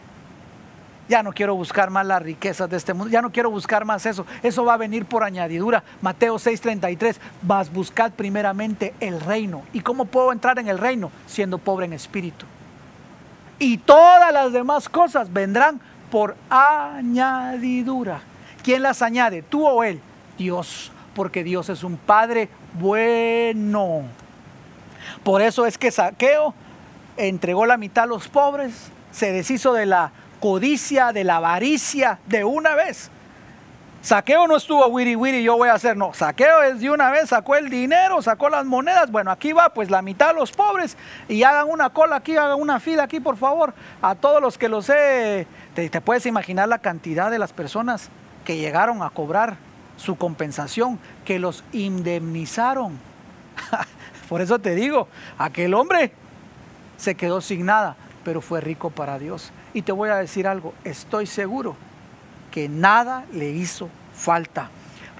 [1.09, 3.11] Ya no quiero buscar más las riquezas de este mundo.
[3.11, 4.27] Ya no quiero buscar más eso.
[4.43, 5.83] Eso va a venir por añadidura.
[6.03, 7.17] Mateo 6:33.
[7.43, 9.63] Vas buscad primeramente el reino.
[9.73, 11.11] ¿Y cómo puedo entrar en el reino?
[11.27, 12.45] Siendo pobre en espíritu.
[13.59, 15.81] Y todas las demás cosas vendrán
[16.11, 18.21] por añadidura.
[18.63, 19.43] ¿Quién las añade?
[19.43, 20.01] ¿Tú o él?
[20.37, 20.93] Dios.
[21.15, 24.03] Porque Dios es un Padre bueno.
[25.25, 26.55] Por eso es que Saqueo
[27.17, 32.45] entregó la mitad a los pobres, se deshizo de la codicia, de la avaricia, de
[32.45, 33.11] una vez.
[34.01, 37.31] Saqueo no estuvo wiri wiri, yo voy a hacer, no, saqueo es de una vez,
[37.31, 40.97] sacó el dinero, sacó las monedas, bueno, aquí va pues la mitad de los pobres
[41.29, 44.69] y hagan una cola aquí, hagan una fila aquí, por favor, a todos los que
[44.69, 48.09] lo sé, te, te puedes imaginar la cantidad de las personas
[48.45, 49.57] que llegaron a cobrar
[49.97, 52.99] su compensación, que los indemnizaron.
[54.29, 55.09] por eso te digo,
[55.39, 56.13] aquel hombre
[56.97, 59.53] se quedó sin nada, pero fue rico para Dios.
[59.75, 61.77] Y te voy a decir algo, estoy seguro
[62.51, 64.71] que nada le hizo falta,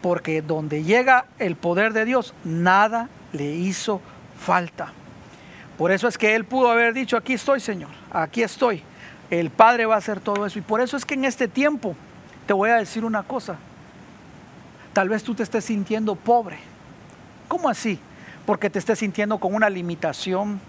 [0.03, 4.01] porque donde llega el poder de Dios, nada le hizo
[4.39, 4.93] falta.
[5.77, 8.83] Por eso es que él pudo haber dicho, aquí estoy Señor, aquí estoy.
[9.31, 10.59] El Padre va a hacer todo eso.
[10.59, 11.95] Y por eso es que en este tiempo
[12.47, 13.57] te voy a decir una cosa.
[14.93, 16.59] Tal vez tú te estés sintiendo pobre.
[17.47, 18.01] ¿Cómo así?
[18.47, 20.61] Porque te estés sintiendo con una limitación,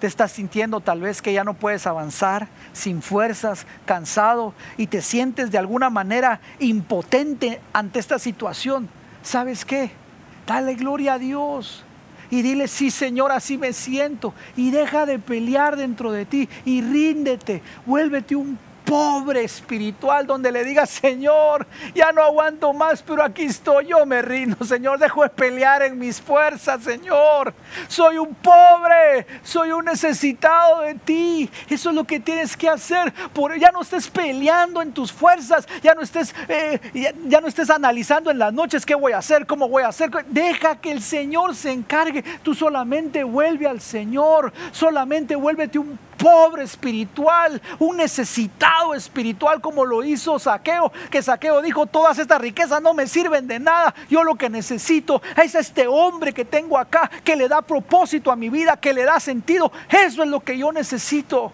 [0.00, 5.02] te estás sintiendo tal vez que ya no puedes avanzar, sin fuerzas, cansado y te
[5.02, 8.88] sientes de alguna manera impotente ante esta situación.
[9.22, 9.90] ¿Sabes qué?
[10.46, 11.84] Dale gloria a Dios
[12.30, 14.32] y dile, sí Señor, así me siento.
[14.56, 20.64] Y deja de pelear dentro de ti y ríndete, vuélvete un pobre espiritual donde le
[20.64, 25.28] diga, Señor, ya no aguanto más, pero aquí estoy, yo me rindo, Señor, dejo de
[25.28, 27.54] pelear en mis fuerzas, Señor.
[27.88, 31.50] Soy un pobre, soy un necesitado de ti.
[31.68, 33.12] Eso es lo que tienes que hacer.
[33.32, 36.80] Por, ya no estés peleando en tus fuerzas, ya no estés, eh,
[37.26, 40.10] ya no estés analizando en las noches qué voy a hacer, cómo voy a hacer.
[40.28, 42.22] Deja que el Señor se encargue.
[42.42, 50.04] Tú solamente vuelve al Señor, solamente vuélvete un pobre espiritual, un necesitado espiritual como lo
[50.04, 54.36] hizo Saqueo, que Saqueo dijo, todas estas riquezas no me sirven de nada, yo lo
[54.36, 58.76] que necesito es este hombre que tengo acá, que le da propósito a mi vida,
[58.76, 61.52] que le da sentido, eso es lo que yo necesito.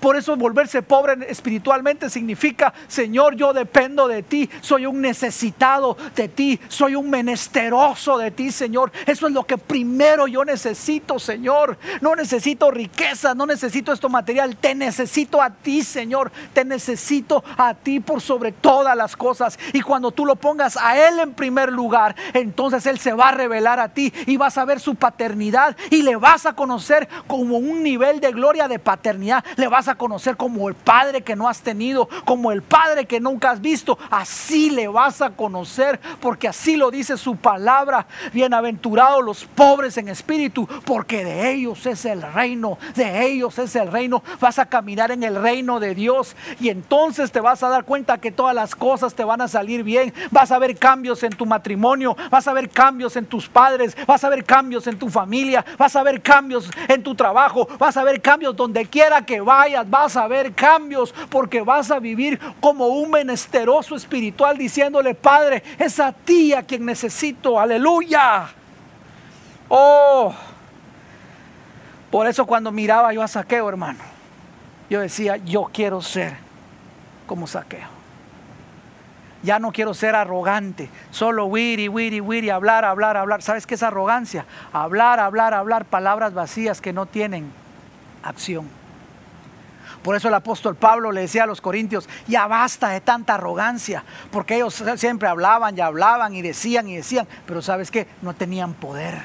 [0.00, 6.28] Por eso volverse pobre espiritualmente significa, Señor, yo dependo de ti, soy un necesitado de
[6.28, 8.92] ti, soy un menesteroso de ti, Señor.
[9.06, 11.78] Eso es lo que primero yo necesito, Señor.
[12.00, 16.32] No necesito riqueza, no necesito esto material, te necesito a ti, Señor.
[16.52, 19.58] Te necesito a ti por sobre todas las cosas.
[19.72, 23.32] Y cuando tú lo pongas a Él en primer lugar, entonces Él se va a
[23.32, 27.58] revelar a ti y vas a ver su paternidad y le vas a conocer como
[27.58, 29.44] un nivel de gloria de paternidad.
[29.72, 33.50] Vas a conocer como el Padre que no has tenido, como el Padre que nunca
[33.50, 33.98] has visto.
[34.10, 38.06] Así le vas a conocer, porque así lo dice su palabra.
[38.34, 43.90] Bienaventurados los pobres en espíritu, porque de ellos es el reino, de ellos es el
[43.90, 44.22] reino.
[44.40, 48.18] Vas a caminar en el reino de Dios y entonces te vas a dar cuenta
[48.18, 50.12] que todas las cosas te van a salir bien.
[50.30, 54.22] Vas a ver cambios en tu matrimonio, vas a ver cambios en tus padres, vas
[54.22, 58.04] a ver cambios en tu familia, vas a ver cambios en tu trabajo, vas a
[58.04, 62.86] ver cambios donde quiera que vayas vas a ver cambios porque vas a vivir como
[62.88, 68.48] un menesteroso espiritual diciéndole, Padre, es a ti a quien necesito, aleluya.
[69.68, 70.34] Oh,
[72.10, 74.00] Por eso cuando miraba yo a Saqueo, hermano,
[74.90, 76.36] yo decía, yo quiero ser
[77.26, 77.88] como Saqueo.
[79.42, 83.42] Ya no quiero ser arrogante, solo wiri, wiri, wiri, hablar, hablar, hablar.
[83.42, 84.44] ¿Sabes qué es arrogancia?
[84.72, 87.50] Hablar, hablar, hablar, palabras vacías que no tienen
[88.22, 88.68] acción.
[90.02, 94.04] Por eso el apóstol Pablo le decía a los corintios, ya basta de tanta arrogancia,
[94.30, 98.74] porque ellos siempre hablaban y hablaban y decían y decían, pero sabes qué, no tenían
[98.74, 99.20] poder.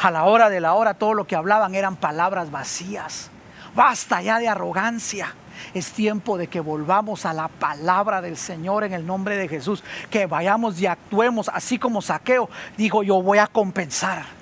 [0.00, 3.30] A la hora de la hora todo lo que hablaban eran palabras vacías.
[3.74, 5.34] Basta ya de arrogancia.
[5.74, 9.84] Es tiempo de que volvamos a la palabra del Señor en el nombre de Jesús.
[10.10, 12.50] Que vayamos y actuemos así como saqueo.
[12.76, 14.41] Digo, yo voy a compensar.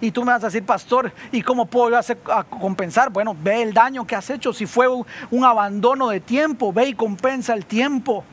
[0.00, 3.10] Y tú me vas a decir, pastor, ¿y cómo puedo yo hacer, a compensar?
[3.10, 4.52] Bueno, ve el daño que has hecho.
[4.52, 8.24] Si fue un, abandono de tiempo, ve y compensa el tiempo.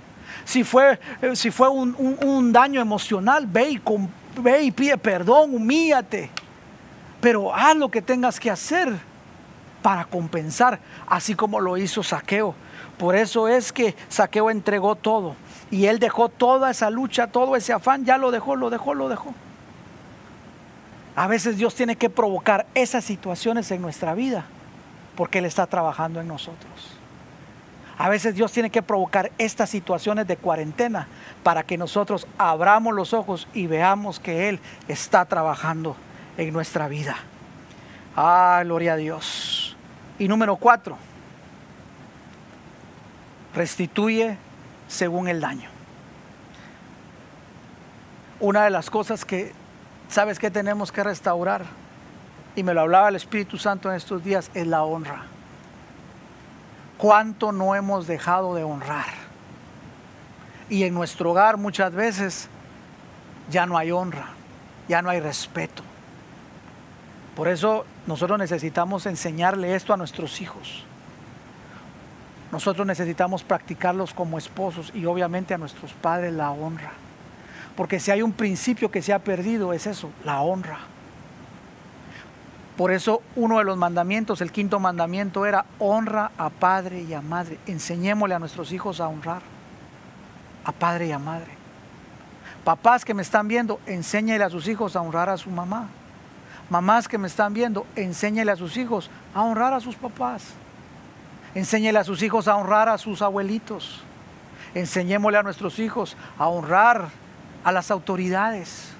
[0.45, 3.81] Si fue, eh, si fue un, daño emocional, ve y,
[4.41, 6.29] ve y pide perdón, humíllate.
[7.19, 8.93] Pero haz lo que tengas que hacer
[9.81, 12.55] para compensar, así como lo hizo Saqueo.
[12.97, 15.35] Por eso es que Saqueo entregó todo.
[15.69, 19.09] Y él dejó toda esa lucha, todo ese afán, ya lo dejó, lo dejó, lo
[19.09, 19.33] dejó.
[21.17, 24.45] A veces Dios tiene que provocar esas situaciones en nuestra vida
[25.15, 26.95] porque Él está trabajando en nosotros.
[27.97, 31.07] A veces Dios tiene que provocar estas situaciones de cuarentena
[31.41, 35.95] para que nosotros abramos los ojos y veamos que Él está trabajando
[36.37, 37.15] en nuestra vida.
[38.15, 39.75] Ah, gloria a Dios.
[40.19, 40.99] Y número cuatro,
[43.55, 44.37] restituye
[44.87, 45.69] según el daño.
[48.39, 49.51] Una de las cosas que,
[50.09, 51.65] ¿sabes que tenemos que restaurar?
[52.55, 55.23] Y me lo hablaba el Espíritu Santo en estos días, es la honra.
[56.97, 59.13] ¿Cuánto no hemos dejado de honrar?
[60.69, 62.49] Y en nuestro hogar muchas veces
[63.49, 64.29] ya no hay honra,
[64.87, 65.83] ya no hay respeto.
[67.35, 70.83] Por eso nosotros necesitamos enseñarle esto a nuestros hijos.
[72.51, 76.93] Nosotros necesitamos practicarlos como esposos y obviamente a nuestros padres la honra.
[77.77, 80.79] Porque si hay un principio que se ha perdido es eso, la honra.
[82.75, 87.21] Por eso uno de los mandamientos, el quinto mandamiento era honra a padre y a
[87.21, 87.59] madre.
[87.67, 89.43] Enseñémosle a nuestros hijos a honrar
[90.65, 91.51] a padre y a madre.
[92.63, 95.87] Papás que me están viendo, enséñele a sus hijos a honrar a su mamá.
[96.71, 100.43] Mamás que me están viendo, enséñele a sus hijos a honrar a sus papás.
[101.53, 104.01] Enséñele a sus hijos a honrar a sus abuelitos.
[104.73, 107.09] Enseñémosle a nuestros hijos a honrar
[107.67, 108.93] a las autoridades.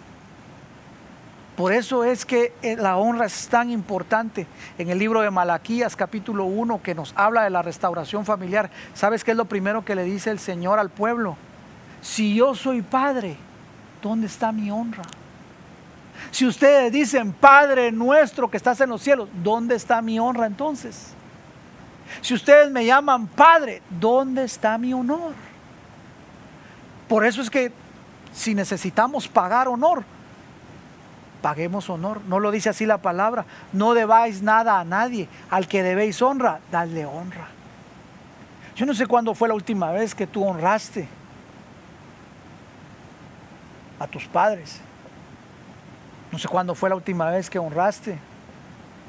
[1.56, 4.46] Por eso es que eh, la honra es tan importante.
[4.78, 9.24] En el libro de Malaquías capítulo 1 que nos habla de la restauración familiar, ¿sabes
[9.24, 11.38] qué es lo primero que le dice el Señor al pueblo?
[12.02, 13.38] Si yo soy padre,
[14.02, 15.04] ¿dónde está mi honra?
[16.32, 21.14] Si ustedes dicen, Padre nuestro que estás en los cielos, ¿dónde está mi honra entonces?
[22.20, 25.36] Si ustedes me llaman Padre, ¿dónde está mi honor?
[27.08, 27.72] Por eso es que
[28.38, 30.04] si necesitamos pagar honor,
[31.42, 32.22] paguemos honor.
[32.28, 33.46] No lo dice así la palabra.
[33.74, 35.28] No debáis nada a nadie.
[35.50, 37.48] Al que debéis honra, dadle honra.
[38.76, 41.08] Yo no sé cuándo fue la última vez que tú honraste
[44.00, 44.82] a tus padres.
[46.32, 48.20] No sé cuándo fue la última vez que honraste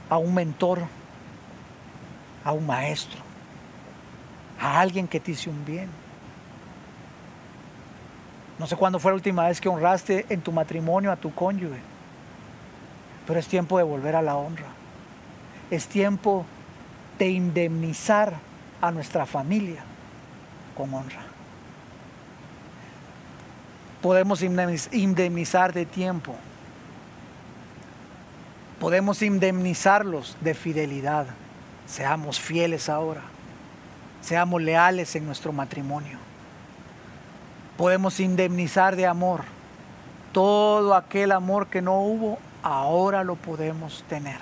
[0.09, 0.81] a un mentor,
[2.45, 3.21] a un maestro,
[4.59, 5.98] a alguien que te hizo un bien.
[8.59, 11.79] No sé cuándo fue la última vez que honraste en tu matrimonio a tu cónyuge.
[13.27, 14.67] Pero es tiempo de volver a la honra.
[15.71, 16.45] Es tiempo
[17.19, 18.35] de indemnizar
[18.81, 19.83] a nuestra familia
[20.77, 21.23] con honra.
[24.01, 26.35] Podemos indemnizar de tiempo
[28.79, 31.27] podemos indemnizarlos de fidelidad.
[31.87, 33.23] Seamos fieles ahora.
[34.21, 36.19] Seamos leales en nuestro matrimonio.
[37.79, 39.45] Podemos indemnizar de amor.
[40.33, 44.39] Todo aquel amor que no hubo, ahora lo podemos tener.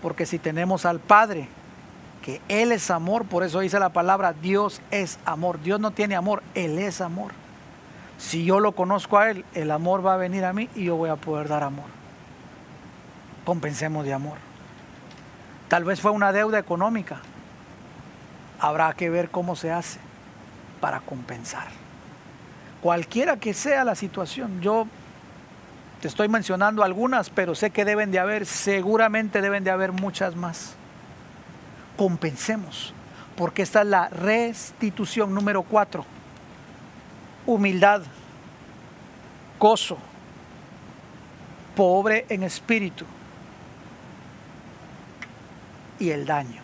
[0.00, 1.48] Porque si tenemos al Padre,
[2.22, 5.60] que Él es amor, por eso dice la palabra, Dios es amor.
[5.60, 7.32] Dios no tiene amor, Él es amor.
[8.18, 10.94] Si yo lo conozco a Él, el amor va a venir a mí y yo
[10.94, 11.98] voy a poder dar amor
[13.48, 14.36] compensemos de amor.
[15.68, 17.20] Tal vez fue una deuda económica.
[18.60, 19.98] Habrá que ver cómo se hace
[20.82, 21.66] para compensar.
[22.82, 24.86] Cualquiera que sea la situación, yo
[26.00, 30.36] te estoy mencionando algunas, pero sé que deben de haber, seguramente deben de haber muchas
[30.36, 30.74] más.
[31.96, 32.94] Compensemos,
[33.36, 36.04] porque esta es la restitución número cuatro.
[37.46, 38.02] Humildad,
[39.58, 39.98] gozo,
[41.74, 43.04] pobre en espíritu,
[45.98, 46.62] y el daño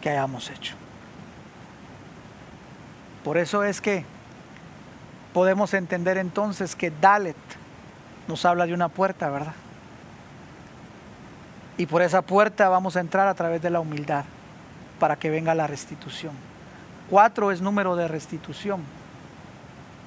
[0.00, 0.74] que hayamos hecho.
[3.22, 4.04] Por eso es que
[5.32, 7.36] podemos entender entonces que Dalet
[8.28, 9.54] nos habla de una puerta, ¿verdad?
[11.76, 14.24] Y por esa puerta vamos a entrar a través de la humildad
[14.98, 16.32] para que venga la restitución.
[17.10, 18.82] Cuatro es número de restitución.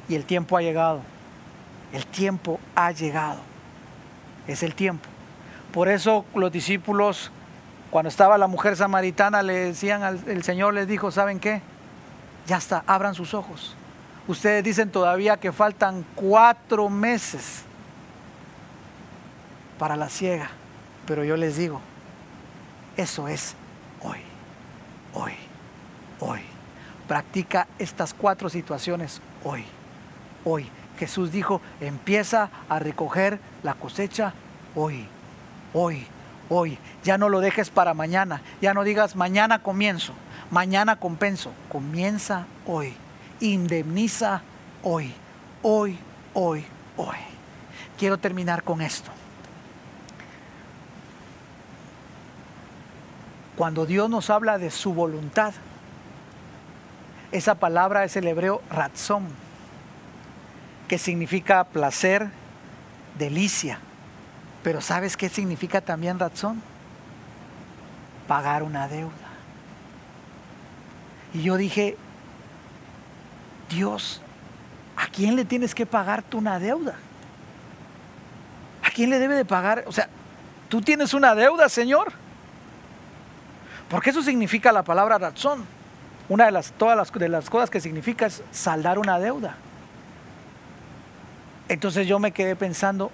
[0.08, 1.02] Y el tiempo ha llegado.
[1.92, 3.40] El tiempo ha llegado.
[4.48, 5.10] Es el tiempo.
[5.74, 7.32] Por eso los discípulos,
[7.90, 11.62] cuando estaba la mujer samaritana, le decían al Señor, les dijo, ¿saben qué?
[12.48, 13.76] Ya está, abran sus ojos.
[14.28, 17.64] Ustedes dicen todavía que faltan cuatro meses
[19.78, 20.50] para la ciega.
[21.06, 21.80] Pero yo les digo,
[22.98, 23.56] eso es
[24.02, 24.20] hoy,
[25.14, 25.34] hoy,
[26.20, 26.42] hoy.
[27.08, 29.64] Practica estas cuatro situaciones hoy,
[30.44, 30.68] hoy.
[30.98, 34.34] Jesús dijo, empieza a recoger la cosecha
[34.76, 35.06] hoy,
[35.74, 36.08] hoy,
[36.50, 36.80] hoy.
[37.04, 40.14] Ya no lo dejes para mañana, ya no digas mañana comienzo,
[40.50, 41.52] mañana compenso.
[41.70, 42.94] Comienza hoy,
[43.46, 44.42] indemniza
[44.84, 45.14] hoy,
[45.62, 45.98] hoy,
[46.34, 46.66] hoy,
[46.98, 47.18] hoy.
[47.98, 49.12] Quiero terminar con esto.
[53.56, 55.54] Cuando Dios nos habla de su voluntad,
[57.32, 59.28] esa palabra es el hebreo ratzón,
[60.88, 62.30] que significa placer,
[63.18, 63.80] delicia.
[64.64, 66.62] Pero ¿sabes qué significa también ratzón?
[68.28, 69.14] Pagar una deuda.
[71.34, 71.98] Y yo dije,
[73.70, 74.22] Dios,
[74.96, 76.96] ¿a quién le tienes que pagar tú una deuda?
[78.84, 79.84] ¿A quién le debe de pagar?
[79.88, 80.08] O sea,
[80.70, 82.12] tú tienes una deuda, Señor.
[83.90, 85.66] Porque eso significa la palabra razón.
[86.28, 89.56] Una de las, todas las, de las cosas que significa es saldar una deuda.
[91.68, 93.12] Entonces yo me quedé pensando,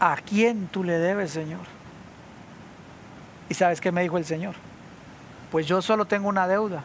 [0.00, 1.60] ¿a quién tú le debes, Señor?
[3.48, 4.54] ¿Y sabes qué me dijo el Señor?
[5.50, 6.82] Pues yo solo tengo una deuda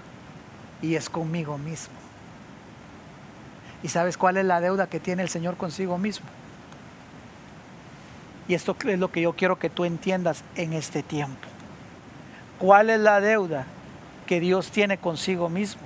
[0.82, 2.03] y es conmigo mismo.
[3.84, 6.26] ¿Y sabes cuál es la deuda que tiene el Señor consigo mismo?
[8.48, 11.48] Y esto es lo que yo quiero que tú entiendas en este tiempo.
[12.60, 13.66] ¿Cuál es la deuda
[14.26, 15.82] que Dios tiene consigo mismo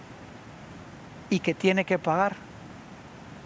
[1.30, 2.36] y que tiene que pagar?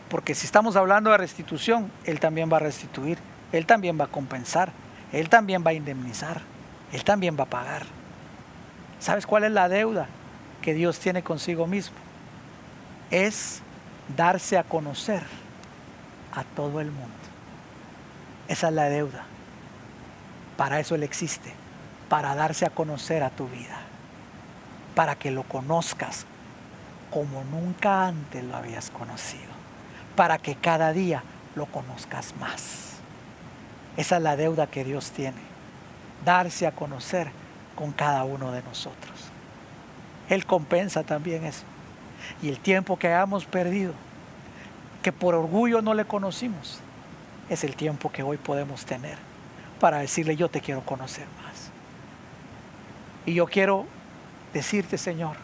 [0.10, 3.18] Porque si estamos hablando de restitución, Él también va a restituir,
[3.54, 4.74] Él también va a compensar,
[5.14, 6.42] Él también va a indemnizar,
[6.92, 7.84] Él también va a pagar.
[9.00, 10.08] ¿Sabes cuál es la deuda
[10.62, 11.96] que Dios tiene consigo mismo?
[13.10, 13.62] Es
[14.16, 15.24] darse a conocer
[16.34, 17.12] a todo el mundo.
[18.48, 19.26] Esa es la deuda.
[20.58, 21.54] Para eso Él existe
[22.12, 23.78] para darse a conocer a tu vida,
[24.96, 26.26] para que lo conozcas
[27.10, 29.50] como nunca antes lo habías conocido,
[30.18, 31.24] para que cada día
[31.56, 32.96] lo conozcas más.
[33.96, 35.40] Esa es la deuda que Dios tiene,
[36.26, 37.32] darse a conocer
[37.78, 39.32] con cada uno de nosotros.
[40.28, 41.64] Él compensa también eso.
[42.42, 43.94] Y el tiempo que hayamos perdido,
[45.02, 46.80] que por orgullo no le conocimos,
[47.50, 49.18] es el tiempo que hoy podemos tener
[49.80, 51.72] para decirle yo te quiero conocer más.
[53.26, 53.86] Y yo quiero
[54.54, 55.36] decirte, Señor,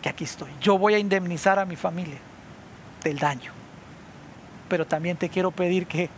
[0.00, 0.50] que aquí estoy.
[0.60, 2.18] Yo voy a indemnizar a mi familia
[3.02, 3.52] del daño.
[4.68, 6.08] Pero también te quiero pedir que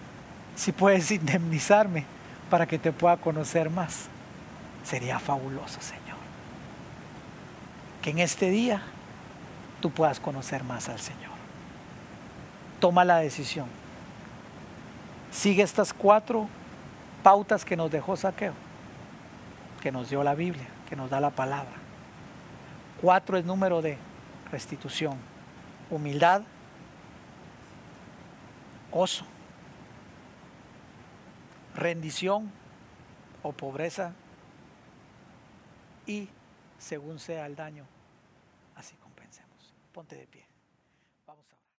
[0.54, 2.04] si puedes indemnizarme
[2.50, 4.06] para que te pueda conocer más,
[4.84, 6.16] sería fabuloso, Señor.
[8.02, 8.82] Que en este día
[9.80, 11.32] tú puedas conocer más al Señor.
[12.80, 13.66] Toma la decisión.
[15.30, 16.48] Sigue estas cuatro
[17.22, 18.66] pautas que nos dejó Saqueo
[19.86, 21.70] que nos dio la Biblia, que nos da la palabra.
[23.00, 23.96] Cuatro es número de
[24.50, 25.16] restitución.
[25.90, 26.42] Humildad,
[28.90, 29.24] oso,
[31.76, 32.50] rendición
[33.44, 34.12] o pobreza
[36.04, 36.28] y
[36.80, 37.84] según sea el daño.
[39.96, 40.45] Ponte de pie.